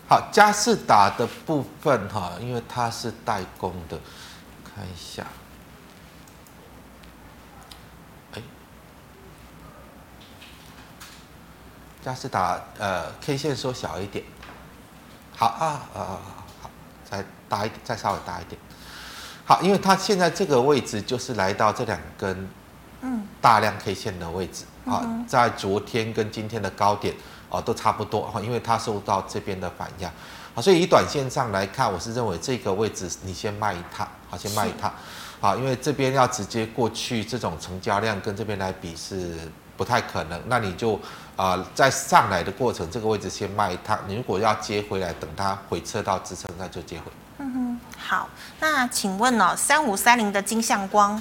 [0.07, 3.99] 好，嘉士达的部分哈，因为它是代工的，
[4.63, 5.25] 看一下。
[12.05, 14.23] 佳世达呃，K 线缩小一点，
[15.35, 16.05] 好啊，呃，
[16.61, 16.71] 好，
[17.03, 18.61] 再大一点，再稍微大一点，
[19.47, 22.47] 好，因为它现在这个位置就是来到这两根，
[23.01, 27.15] 嗯，大量 K 线的位置啊，在昨天跟今天的高点
[27.49, 30.13] 啊都差不多哈，因为它受到这边的反压，
[30.55, 34.93] 啊，所以以短线上来看，我是认为这个位置你先卖一趟，好，先卖一趟，
[35.41, 41.01] 好，因为这边要直接过去，这种成交量跟这边来比是不太可能，那你就。
[41.37, 43.99] 啊、呃，在上来的过程，这个位置先卖一趟。
[44.07, 47.05] 你如果要接回来，等它回撤到支撑，那就接回。
[47.39, 48.29] 嗯哼，好。
[48.61, 51.21] 那请问哦，三五三零的金像光，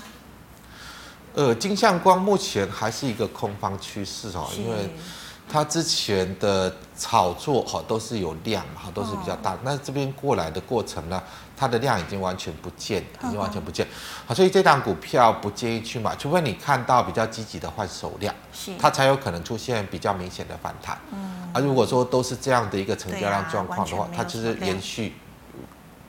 [1.33, 4.95] 呃，金像光目前还是一个空方趋势哦，因为
[5.49, 9.57] 它之前的炒作哈都是有量哈，都是比较大。
[9.63, 11.21] 那这边过来的过程呢，
[11.55, 13.87] 它的量已经完全不见，已经完全不见。
[14.25, 18.33] 好，所以这档股票不建议去买，除非你看到比较积极的换手量，
[18.79, 20.97] 它才有可能出现比较明显的反弹。
[21.11, 25.13] 嗯，啊，如果说都是这样的一个成交量状况的话，它就是延续。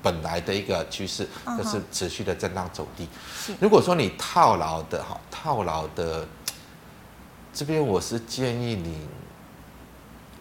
[0.03, 1.27] 本来的一个趋势
[1.57, 3.09] 就是持续的震荡走低。
[3.59, 6.29] 如果说你套牢的哈，套牢的
[7.55, 8.99] 这边我是建议你，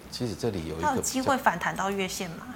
[0.09, 2.47] 其实这里有一个机会反弹到月线吗？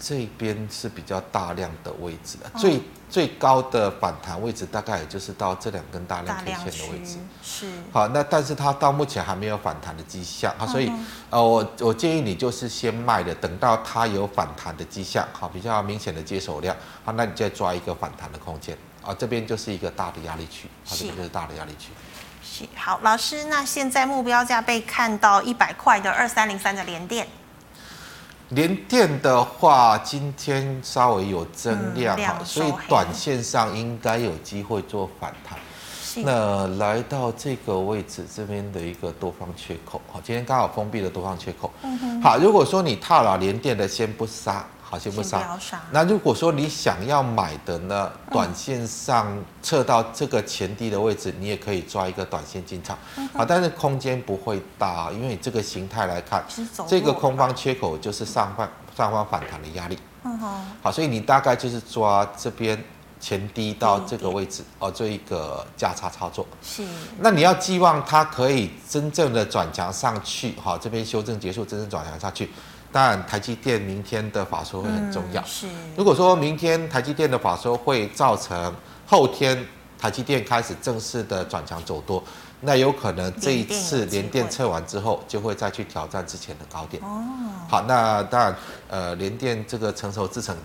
[0.00, 2.80] 这边是比较大量的位置，最
[3.10, 7.16] 最高的反弹位置大概也就是到这两根大量 K 线的位置。
[7.42, 7.66] 是。
[7.90, 10.92] 好，那但是它到目前还没有反弹的迹象啊，所以
[11.30, 21.90] 呃，我我建议你就是先卖的，等到它有反弹的迹象，好，比较明显的接手量，好，那你再抓一个反弹的空间啊，这边就是一个大的压力区，好，这边就是大的压力区。
[22.58, 22.64] 是。
[22.76, 27.26] 好，老师，那现在目标价被看到一百块的二三零三的连电。
[28.50, 35.58] 连电的话，今天稍微有增量哈，所以短线上应该有机会做反弹。
[36.24, 41.70] 那来到这个位置这边的一个多方缺口，好，今天刚好封闭了多方缺口。
[42.20, 44.66] 好，如果说你套牢连电的，先不杀。
[44.90, 45.58] 好，先不杀。
[45.90, 49.26] 那如果说你想要买的呢，短线上
[49.62, 52.96] 测到这个前低的位置，你也可以抓一个短线进场。
[53.34, 56.42] 好，但是空间不会大，因为你这个形态来看，
[56.88, 58.66] 这个空方缺口就是上方
[58.96, 59.98] 上方反弹的压力。
[60.24, 60.38] 嗯
[60.82, 62.82] 好，所以你大概就是抓这边
[63.20, 66.46] 前低到这个位置哦，做一个价差操作。
[66.62, 66.82] 是。
[67.18, 72.50] 那你要寄望它可以真正的转强上去，好，这边修正结束，真正转强上去。
[72.90, 75.42] 当然，台积电明天的法说会很重要。
[75.44, 75.66] 是，
[75.96, 78.74] 如果说明天台积电的法说会造成
[79.06, 79.62] 后天
[79.98, 82.22] 台积电开始正式的转强走多，
[82.62, 87.02] 那有可能这一次联电测完之后，就会再去挑战之前的高点。
[87.02, 87.22] 哦，
[87.68, 88.56] 好，那当然，
[88.88, 90.56] 呃，联电这个成熟制程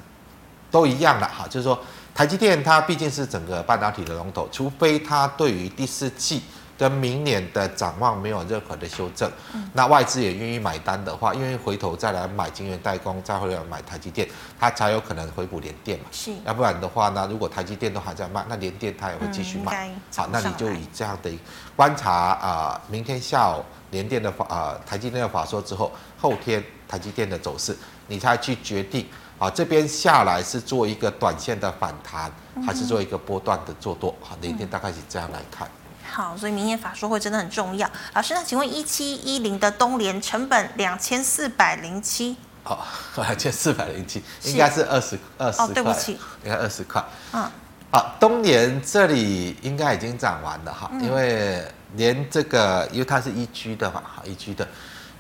[0.72, 1.78] 都一样了哈，就是说
[2.16, 6.42] 台积电它毕竟是整个半导体的龙头，除非它对于第四季。
[6.78, 14.28] 跟明年的展望没有任何的修正，嗯、那外资也愿意买单的话，愿意回头再来买金源代工，再回来买台积电，
[14.60, 16.06] 它才有可能回补联电嘛。
[16.12, 19.88] 是，要不然的话呢，如果台积电都还在卖，那联电它也会继续卖。
[19.88, 21.32] 嗯、好，那你就以这样的
[21.76, 29.08] 观察啊、呃，明天下午联电的法啊、呃，台积电的法说之后，后天台积电的走势，你才去决定
[29.38, 32.32] 啊，这边下来是做一个短线的反弹，
[32.66, 34.14] 还是做一个波段的做多？
[34.22, 35.70] 好，联电大概是这样来看。
[36.14, 37.90] 好，所以明年法说会真的很重要。
[38.14, 42.38] 老师，那请问一七一零的东联成本两千四百零七？
[42.66, 42.78] 哦，
[43.16, 45.66] 两千四百零七，应该是二十二十块。
[45.66, 46.12] 哦，对不起，
[46.44, 47.04] 应该二十块。
[47.32, 47.50] 嗯，
[47.92, 54.68] 好，东联这里应该已经涨完了哈，嗯、因为连这个，因为它是一居的嘛，哈，一居的，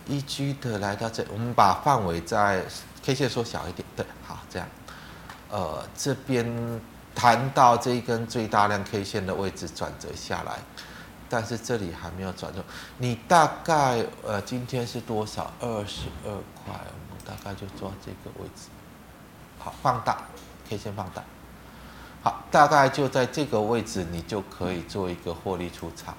[0.05, 2.61] 一居的来到这，我们把范围在
[3.03, 4.67] K 线缩小一点，对，好，这样，
[5.49, 6.45] 呃，这边。
[7.15, 10.59] 谈到这一根最大量 K 线的位置转折下来，
[11.29, 12.63] 但是这里还没有转折。
[12.97, 15.51] 你大概呃今天是多少？
[15.59, 16.31] 二十二
[16.65, 18.69] 块，我们大概就抓这个位置。
[19.59, 20.23] 好，放大
[20.67, 21.23] K 线放大。
[22.23, 26.15] 好，大概就在这个位置，你就可以做一个获利出场。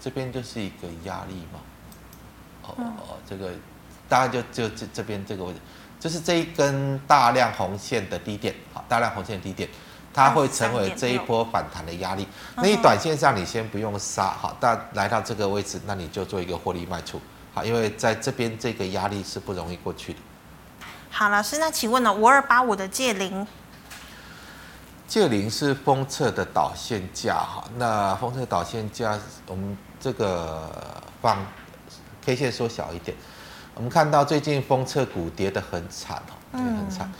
[0.00, 1.60] 这边就是一个压力嘛。
[2.62, 3.50] 哦哦，这个
[4.08, 5.60] 大概就就这这边这个位置。
[6.00, 9.68] 就是这一根大量红线的低点，好，大量红线的低点，
[10.14, 12.26] 它会成为这一波反弹的压力。
[12.54, 17.20] 那你短线上你先不用杀，好，但来到这个位置，那你就做一个获利卖出，
[17.52, 20.18] 好，因为在这边这个压力是不容易过去的。
[21.10, 23.44] 好，老师，那请问呢，五二八五的借零，
[25.08, 30.70] 借零是封测的导线架，哈，那封测导线架，我们这个
[31.20, 31.44] 放
[32.24, 33.16] K 线缩小一点。
[33.78, 37.10] 我们看到最近封测股跌得很惨哦，跌得很惨。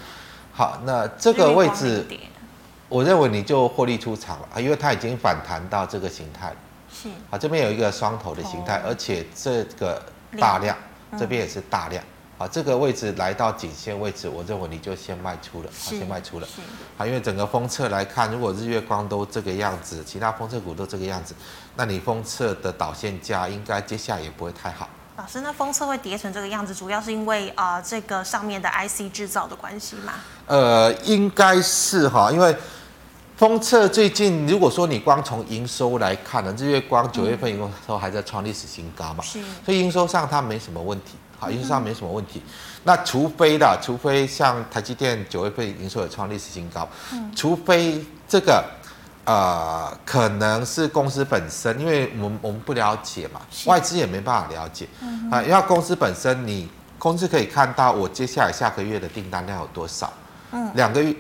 [0.52, 2.04] 好，那这个位置，
[2.88, 6.52] 我认为你就获利出场了啊，因为它已经反弹到这个形态。
[6.92, 7.08] 是。
[7.30, 10.02] 好，这边有一个双头的形态，而且这个
[10.36, 10.76] 大量，
[11.16, 12.02] 这边也是大量。
[12.36, 16.48] 好，这个位置来到颈线位置，我认为你就先卖出了，好，先卖出了。
[16.96, 21.36] 好，因为整个封测来看，如果日月光都这个样子，其他封测股都这个样子，
[21.76, 24.88] 那你封测的导线价应该接下来也不会太好。
[25.18, 30.12] 老师，那封测会叠成这个样子，主要是因为啊、呃，这个上面的 IC 制造的关系吗？
[30.46, 32.54] 呃，应该是哈，因为
[33.36, 42.40] 封测最近，如果说你光从营收来看呢，日月光九月份营收还在创历史新高嘛，是，所以营收上它没什么问题，好，营收上没什么问题。
[42.46, 42.52] 嗯、
[42.84, 48.64] 那除非的，除非像台积电九月份营收也创历史新高，嗯、除非这个。
[49.28, 60.10] 呃，可能是公司本身，因为我们我们不了解嘛，外资也没办法了解，嗯、啊，因为公司本身你，你公司可以看到我接下来下个月的订单量有多少，
[60.52, 61.14] 嗯，两个月。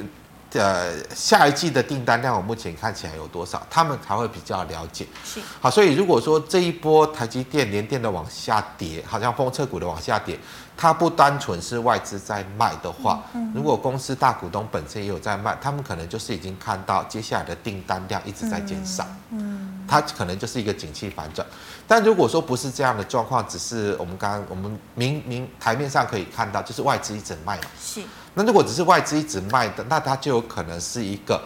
[0.54, 3.62] 呃，下一季的订单量我目前看起来有多少？
[3.68, 5.06] 他们才会比较了解。
[5.22, 10.38] 是好，所以如果说这一波台积电、连电的往下跌，好像风车股的往下跌，
[10.80, 13.20] 它不单纯是外资在卖的话，
[13.52, 19.04] 如果公司大股东本身也有在卖，他们可能就是已经看到接下来的订单量一直在减少。
[19.30, 21.44] 嗯，它可能就是一个景气反转。
[21.88, 27.64] 但如果说不是这样的状况，只是我们刚刚我们明明台面上可以看到，就是外资一直卖嘛。
[27.82, 28.00] 是。
[28.34, 31.42] 那如果只是外资一直卖的，那它就有可能是一个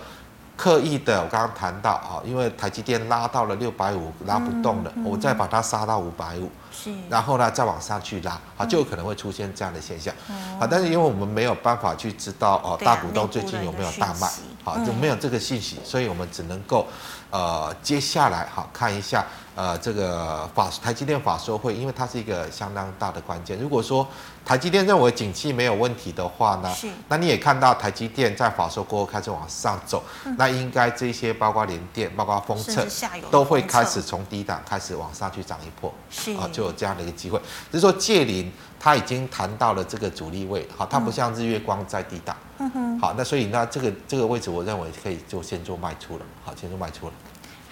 [0.62, 1.20] 刻意的。
[1.20, 10.14] 我刚刚谈到啊，因为台积电拉到了六百五，拉不动了，嗯嗯、我再把它杀到五百五，是，然后呢再往上去拉，啊，就有可能会出现这样的现象。
[10.30, 14.30] 嗯、啊，但是因为我们没有办法去知道哦，大股东最近有没有大卖，
[14.62, 16.86] 好，就没有这个信息，所以我们只能够
[17.32, 19.26] 呃接下来好看一下。
[19.54, 23.58] 呃，这个法台积电法说会，因为它是一个相当大的关键。
[23.58, 24.08] 如果说
[24.46, 32.86] 台积电认为景气没有问题的话呢，是那你也看到台积电在法说过后开始往上走，嗯、那应该这些包括联电、包括封测
[33.30, 37.38] 都会开始从低档开始往上去涨一波，是啊，就有这样的一个机会。
[37.70, 47.12] 只是说借零它已经谈到了这个阻力位，好，它不像日月光在低档，嗯哼，好，那所以那这个这个位置我认为可以就先做卖出了，好，先做卖出了。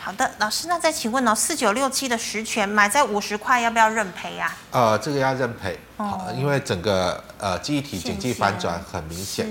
[0.02, 4.50] 好的，老师，那再请问哦，四九六七的十权买在五十块，要不要认赔呀？
[4.70, 9.46] 呃，这个要认赔，好，因为整个呃记忆体景气反转很明显，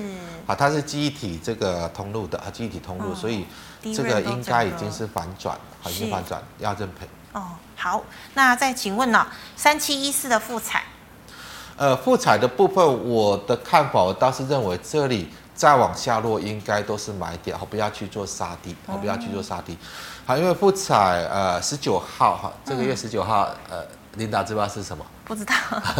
[0.47, 3.45] 好，它是记忆体这个通路的啊，记忆体通路，所以
[3.95, 7.07] 这个应该已经是反转，好，已经反转，要认赔。
[7.33, 10.83] 哦，好，那再请问呢，三七一四的复采，
[11.77, 15.29] 呃，复采的部分，我的看法，我倒是认为这里
[15.59, 19.77] 再往下落，应该都是买点，好，不要去做杀低，好，不要去做杀低。
[20.25, 23.83] 好，因为富彩呃十九号哈，这个月十九号呃，
[24.19, 25.03] 琳达知不知道是什么？
[25.25, 25.53] 不知道，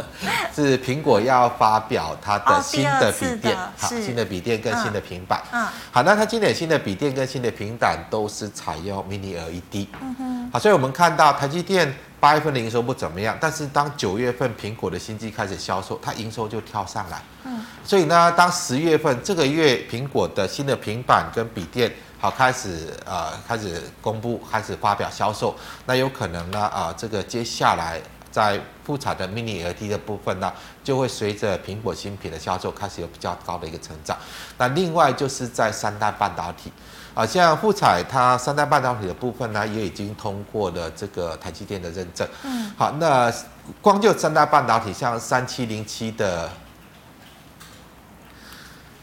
[0.56, 5.42] 是苹果要发表它的新的笔电，好，新的笔电跟新的平板。
[5.52, 9.88] 嗯，好，那它今年新的笔电跟新的平板都是采用 Mini LED。
[10.02, 17.22] 嗯哼，好，所以我们看到台积电八月份的营收不怎么样，但是当九月份苹果的新机开始销售，它营收就跳上来。
[17.46, 21.92] 嗯，所以呢，当十月份这个月苹果的新的平板跟笔电。
[22.22, 25.56] 好，开始呃，开始公布，开始发表销售，
[25.86, 27.98] 那有可能呢，啊、呃，这个接下来
[28.30, 30.52] 在富采的 Mini LED 的部分呢，
[30.84, 34.18] 就会随着苹果新品的销售开始有比较高的一个成长。
[34.58, 36.70] 那另外就是在三代半导体，
[37.14, 42.28] 啊、呃，像富彩它三代半导体的部分呢，也已经通过了这个台积电的认证。
[42.44, 43.34] 嗯，好，那
[43.82, 46.50] 光就三代半导体，像三七零七的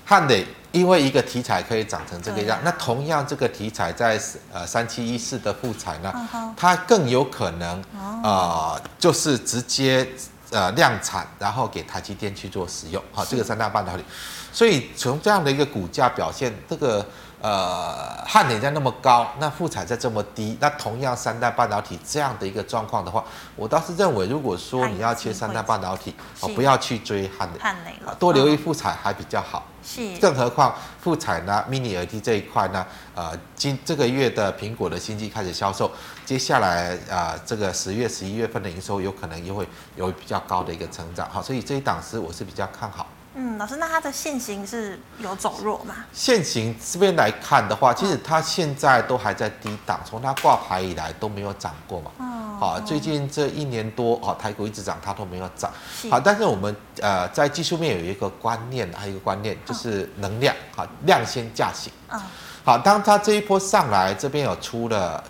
[0.05, 0.47] 汉磊。
[0.77, 4.20] 因为一个题材可以长成这个样，啊、那同样这个题材在
[4.53, 7.81] 呃三七一四的复彩呢，哦、它更有可能
[8.22, 10.07] 啊、呃，就是直接
[10.51, 14.05] 呃量产，然后给台积电去做使用，好是，这个三大半导体，
[14.53, 17.05] 所以从这样的一个股价表现，这个。
[17.41, 23.22] 呃，汉磊在那么高，那富彩在这么低，那同样三代半导体这样的一个状况的话，
[23.55, 29.66] 我倒是认为，如果说你要切三代半导体，哦，不要去追汉磊，汉磊了，多留意富彩还比较好。
[29.84, 32.84] 是，更何况富彩呢，Mini LED 这一块呢，
[33.14, 35.91] 呃，今这个月的苹果的新机开始销售，
[36.24, 43.07] 接下来啊、呃，这个十月、十一月份的营收有可能又会有比较高的一个成长，好，所以这一档是我是比较看好。
[43.39, 45.97] 嗯，老师，那它的线型是有走弱吗？
[46.11, 52.11] 线型这边来看的话，其实它现在都还在低档，从它挂牌以来都没有涨过嘛。
[52.18, 52.57] 哦。
[52.59, 55.70] 好，最近这一年多，哦，台股一直涨，它都没有涨。
[55.95, 61.93] 是好，但是我们呃在技术面有一个观念，还有一个观念就是能量，好，量先价行。
[62.09, 62.18] 嗯。
[62.64, 65.22] 好，当它这一波上来，这边有出了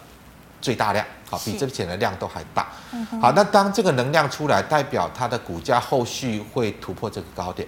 [0.61, 2.69] 最大量，好，比之前的量都还大。
[2.93, 3.21] 嗯哼。
[3.21, 7.67] 好，那当这个能量出来，代表它的股价后续会突破这个高点。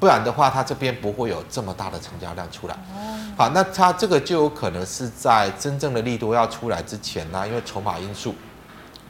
[0.00, 2.76] 不然的话，它这边不会有这么大的成交量出来。
[3.36, 8.34] 好，那它这个就有可能是在真正的利多要出来之前呢，因为筹码因素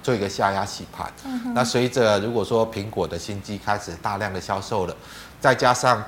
[0.02, 1.12] 做一个下压洗盘。
[1.54, 4.96] 那随着如果说苹果的新机开始大量的销售了，
[5.38, 6.02] 再加上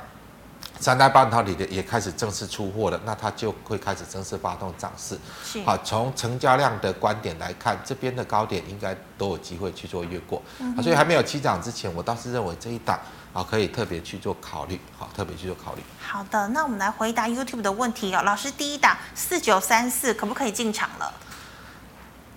[0.78, 5.18] 三代半导体的也开始正式出货了，那它就会开始正式发动涨势。
[5.62, 10.41] 好，从成交量的观点来看，这边的高点应该都有机会去做越过。
[10.83, 12.99] 所以还没有起涨之前，我倒是认为这一档。
[13.33, 14.81] 好，可以特别去做考虑。
[14.99, 15.83] 好，特别去做考虑。
[16.01, 18.22] 好的，那我们来回答 YouTube 的问题哦。
[18.22, 21.14] 老师，第一档四九三四可不可以进场了？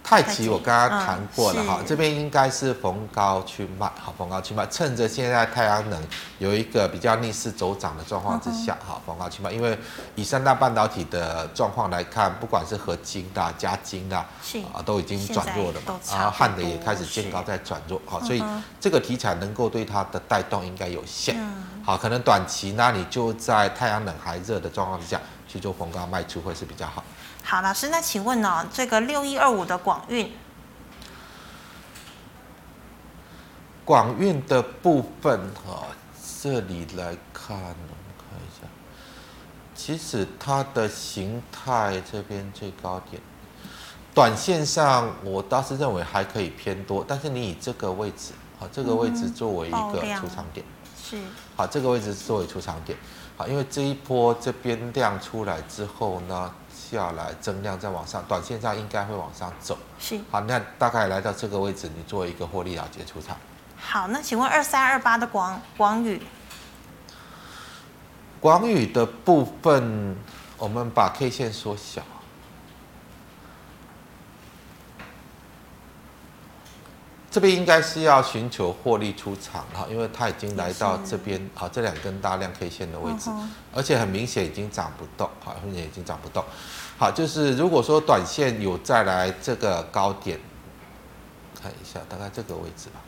[0.03, 6.03] 太极我刚刚谈过了哈，嗯、这边应该是逢高去卖，好，逢高去卖，趁着现在太阳能
[6.39, 9.49] 有一个比较逆势走涨的状况之下，好、嗯，逢高去卖。
[9.49, 9.77] 因为
[10.15, 14.17] 以三大半导体的状况来看，不管是合金的、加金的，
[14.73, 18.43] 啊，都已经转弱了嘛，然后汉的也开始见高在转弱，好，所以
[18.81, 21.35] 这个题材能够对它的带动应该有限，
[21.83, 27.01] 好，可能短期那，你就在太阳能还热的状况之下去做逢高卖出会是比较好。
[27.45, 30.31] 好，老师，那请问呢、哦，这个六一二五的广运，
[33.83, 35.85] 广运的部分哈、哦，
[36.41, 37.75] 这里来看，我们
[38.17, 38.65] 看一下，
[39.75, 43.21] 其实它的形态这边最高点，
[44.15, 50.65] 短线上我倒是认为还可以偏多，但是你以这个位置，好，这个位置作为一个出场点，
[50.97, 51.19] 是，
[51.57, 52.97] 好，这个位置作为出场点，
[53.37, 56.51] 好，因为这一波这边量出来之后呢。
[56.91, 59.77] 下来增量再往上，短线上应该会往上走。
[59.97, 63.37] 是，好，那大概来到这个位置，你做一个获利了结出场。
[63.77, 66.21] 好，那请问二三二八的广广宇，
[68.39, 70.17] 广宇的部分，
[70.57, 72.01] 我们把 K 线缩小。
[77.33, 83.31] 这边应该是要寻求获利出场哈，因为它已经来到这边啊，这两根大量 K 线的位置，
[83.73, 86.45] 而且很明显已经涨不动，好，很明显已经涨不动。
[86.95, 90.39] 好，就是如果说短线有再来这个高点，
[91.59, 93.01] 看一下大概这个位置吧。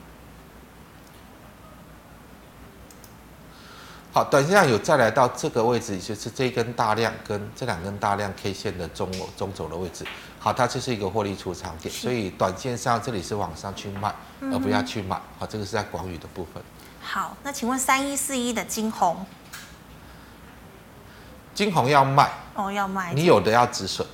[4.11, 9.07] 好，短线上有再来到这个位置，也就是这一根大量跟这两根大量 K 线的中
[9.38, 10.03] 中轴的位置。
[10.46, 15.20] 好，它就是一个获利出场点，所以短线上这里是往上去卖，而不要去买。
[15.39, 16.62] 好，这个是在广宇的部分。
[17.02, 19.26] 好，那请问三一四一的晶宏，
[21.56, 24.06] 晶宏要卖哦，要卖，你有的要止损，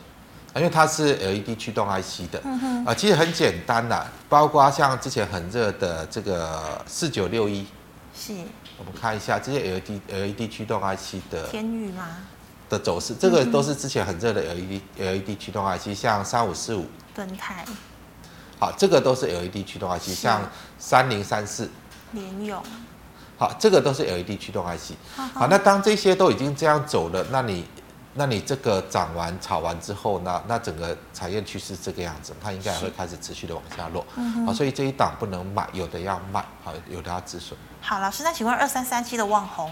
[0.56, 7.68] 因为它是 LED 驱动 IC 的，啊、嗯呃，其实很简单的，包括像之前很热的这个四九六一，
[8.16, 8.34] 是，
[8.78, 12.08] 我们看一下这些 LED LED 驱动 IC 的天宇吗？
[12.72, 17.66] 的走势，这个都是之前很热的 LED LED 驱动 IC，像三五四五、敦泰，
[18.58, 20.42] 好，这个都是 LED 驱动 IC，像
[20.80, 21.70] 三零三四、
[22.14, 22.64] 联咏，
[23.38, 24.94] 好，这个都是 LED 驱动 IC。
[25.34, 27.68] 好，那当这些都已经这样走了，那你，
[28.14, 34.06] 那你这个涨完炒完之后呢，那整个产业趋势这个样子，它应该也会开始持续的往下落。
[34.46, 37.60] 好，所以这一档不能买，有的要卖，好，有的要止损。
[37.82, 39.70] 好，老师，那请问二三三七的旺宏？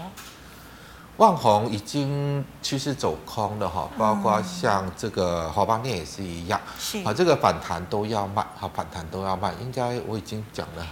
[1.20, 6.58] 旺宏已经趋势走空了哈，包括像这个华邦电也是一样，
[7.04, 10.86] 好，这个反弹都要卖，好，反弹都要卖，应该我已经讲了，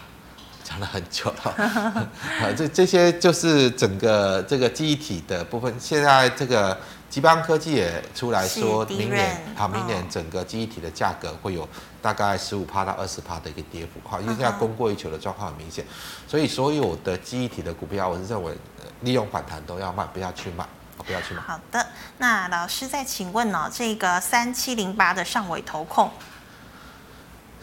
[0.63, 1.51] 讲了很久了，
[2.43, 6.77] 啊，这这些就是整个这个记忆体的部分，现在这个
[7.09, 11.67] 吉邦科技也出来说，明年好，明年整个记忆体的价格会有
[12.03, 15.83] 大概十五趴到二十趴的一个跌幅，好，因为现在供过于求的状况很明显，
[16.27, 18.53] 所以所有的记忆体的股票，我是认为。
[19.01, 21.41] 利用反弹都要卖，不要去买，不要去买。
[21.43, 21.87] 好的，
[22.19, 26.11] 那老师再请问哦，这个三七零八的上尾投控，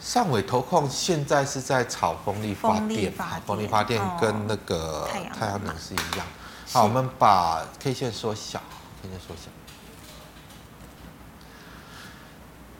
[0.00, 3.12] 上尾投控现在是在炒风力发电，
[3.46, 5.08] 风力发电跟那个
[5.38, 6.26] 太阳能是一样。
[6.72, 8.60] 好，我们把 K 线缩小
[9.02, 9.50] ，K 线缩小。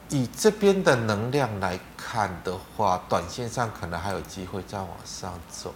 [0.09, 5.75] 以这边的能量来看的话，短线上可能还有机会再往上走。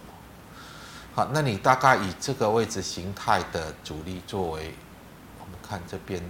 [1.13, 4.73] 好，那你大概以这个位置形态的主力作为，
[5.39, 6.23] 我们看这边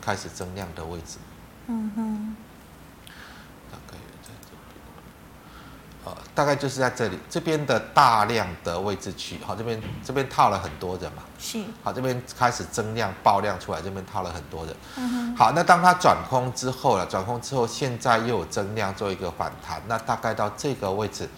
[0.00, 1.18] 开始增量的位置。
[1.68, 2.36] 嗯哼。
[3.70, 4.56] 大概在这边。
[6.04, 9.38] 呃，大概就是在这里，这边的大量的位置区。
[9.46, 11.22] 好，这边这边套了很多人嘛。
[11.38, 11.62] 是。
[11.84, 14.74] 好，这边开始增量爆量出来，这边套了很多人。
[14.96, 15.36] 嗯哼。
[15.36, 21.28] 好，那当它转空之后了，转空之后，现在又有增量做一个反弹，那大概到这个位置。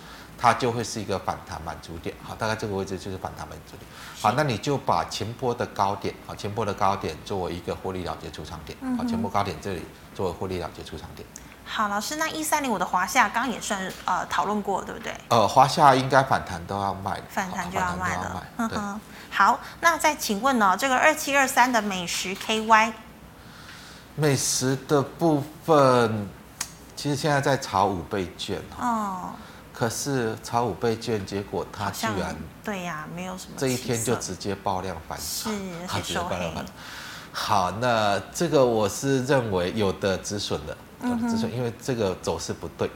[0.41, 3.82] 它就会是一个反弹满足点，好，大概这个位置就是反弹满足点，
[4.22, 9.84] 好，那你就把前波的高点，好，前波的高点作为一个获利了结出场点，好，前波高点这里
[10.14, 11.26] 作为获利了结出场点。
[11.64, 15.12] 好，老师，那一三零五的华夏刚刚也算呃讨论过，对不对？
[15.28, 18.47] 呃，华夏应该反弹都要卖，反弹就要卖了。
[18.57, 22.93] 嗯哼，好，那再请问呢，这个二七二三的美食 KY，
[24.14, 26.28] 美食的部分，
[26.97, 29.32] 其实现在在炒五倍券哦。
[29.79, 36.53] 可是炒五倍券，结果它居然对呀，没有什么这一天就直接爆量反弹，是很收黑。
[37.31, 42.91] 好，那这个我是认为有的止损的，有的止损，因为这个走势不对。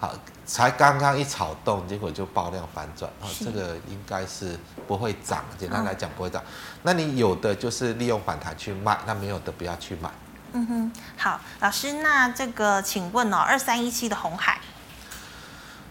[0.00, 0.14] 好，
[0.46, 4.58] 才刚刚一炒动，结果就爆量反转，啊，这个应该是
[4.88, 5.44] 不会涨。
[5.58, 6.42] 简单来讲不会涨。
[6.84, 10.10] 那你有的就是利用反弹去卖，那没有的不要去买。
[10.52, 14.58] 嗯哼，好，老师，那这个请问哦，二三一七的红海。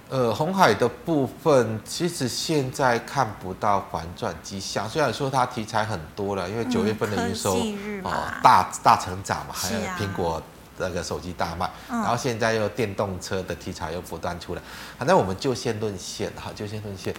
[0.09, 7.55] 呃，红海的部分其实现在看不到反转迹象，虽然说它题材很多了，因为九月份的营收
[8.03, 10.39] 哦、呃、大大成长嘛，还有苹果
[10.77, 14.61] 那个手机大卖，然后现在又电动车的题材又不断出来，
[14.99, 17.15] 反正我们就先论线哈，就先论线。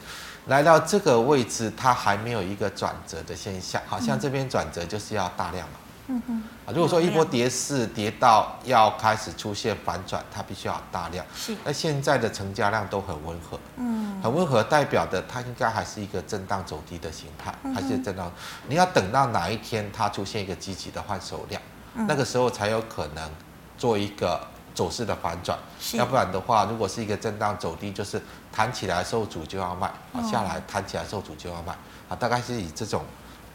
[0.47, 5.79] 来到这个位置，它还没有一个转折的现象，好像这边转折就是要大量嘛。
[6.07, 11.25] 嗯哼，啊，如果说一波跌势跌到要开始出现反转，它必须要大量。
[11.35, 18.31] 是，那现在的成交量都很温和，嗯，很温和，代表的它应该还是一个震荡走低的形态，还是震荡。
[18.69, 21.63] 你要等到哪一天它出现一个积极的换手量，
[22.07, 23.31] 那个时候才有可能
[23.79, 24.39] 做一个
[24.75, 25.59] 走势的反转。
[25.95, 28.21] 要不然的话，如果是一个震荡走低，就是
[28.53, 31.73] 弹起来受阻就要卖，啊，下来弹起来受阻就要卖，
[32.11, 33.03] 啊，大概是以这种。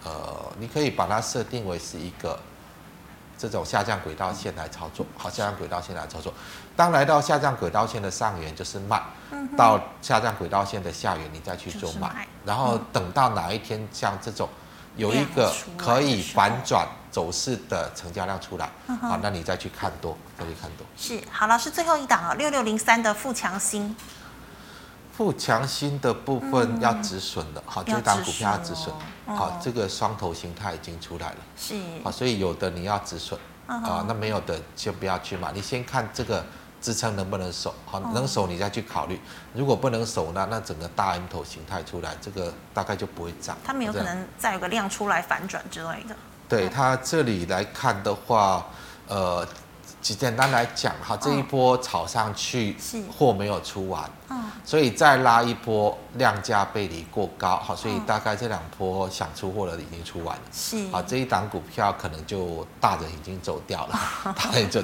[0.04, 2.40] 呃，你可以把它设定为是一个
[3.38, 6.34] 这种下降轨道线来操作，好，下降轨道线来操作。
[6.76, 9.02] 当来到下降轨道线的上缘就是卖，
[9.58, 14.48] 到下降轨道线的下缘你再去做卖，然后等到哪一天像这种
[14.96, 18.70] 有一个可以反转走势的成交量出来，
[19.02, 20.88] 好，那你再去看多，再去看多。
[20.96, 23.96] 是，好，老师最后一档啊，六六零三的富强新。
[25.20, 28.96] 富强新的部分要止损的，好，这档股票要止损，
[29.26, 36.46] 好，这个双头形态已经出来了，是，好，所以有的你要止损，啊，那没有的就不要去买，你先看这个
[36.80, 39.20] 支撑能不能守，好，能守你再去考虑，
[39.54, 46.16] 如果不能守呢，那整个大 M 头形态出来，这个大概就不会涨，它没有可能再有个量出来反转之类的，
[46.48, 48.66] 对，它这里来看的话，
[49.10, 49.46] 呃。
[50.02, 52.76] 简单来讲，哈，这一波炒上去，
[53.18, 54.10] 货没有出完，
[54.66, 64.00] 所以再拉一波，量价背离过高，好，所以大概这两波想出货的已经出完了，是，好，这一档股票可能就大人已经走掉了，
[64.36, 64.82] 大人就，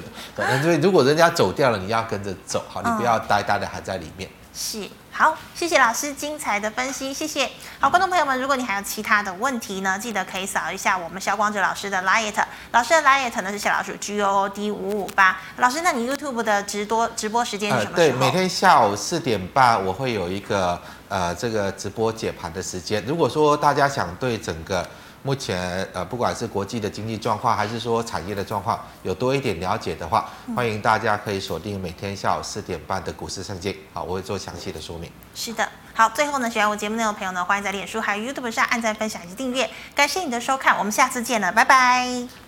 [0.62, 4.28] 所以如果人家走掉了，你要跟着走，好，你不要呆呆的还在里面。
[4.58, 7.50] 是，好，谢谢老师精彩的分析，谢谢。
[7.78, 12.42] 好，观众朋友们，如果你还有其他的问题呢，记得可以扫一下我们肖光哲老师的 liet，
[12.72, 15.38] 老师的 liet 呢是小老鼠 G O O D 五五八。
[15.58, 18.02] 老师，那你 YouTube 的直播直播时间是什么时候？
[18.02, 20.80] 呃，对，每天下午四点半我会有一个
[21.10, 23.04] 呃这个直播解盘的时间。
[23.06, 24.88] 如果说大家想对整个
[25.26, 35.10] 目前呃，不管是国际的经济状况，还是说产业的状况，有多一点了解的话，欢迎大家可以锁定每天下午四点半的股市圣经，好，我会做详细的说明。
[35.34, 39.68] 是的，好，最后呢，喜欢我节目内容的朋友呢，欢迎在脸书还有 YouTube 上按赞、分享以及订阅。
[39.96, 42.45] 感谢你的收看，我们下次见了，拜拜。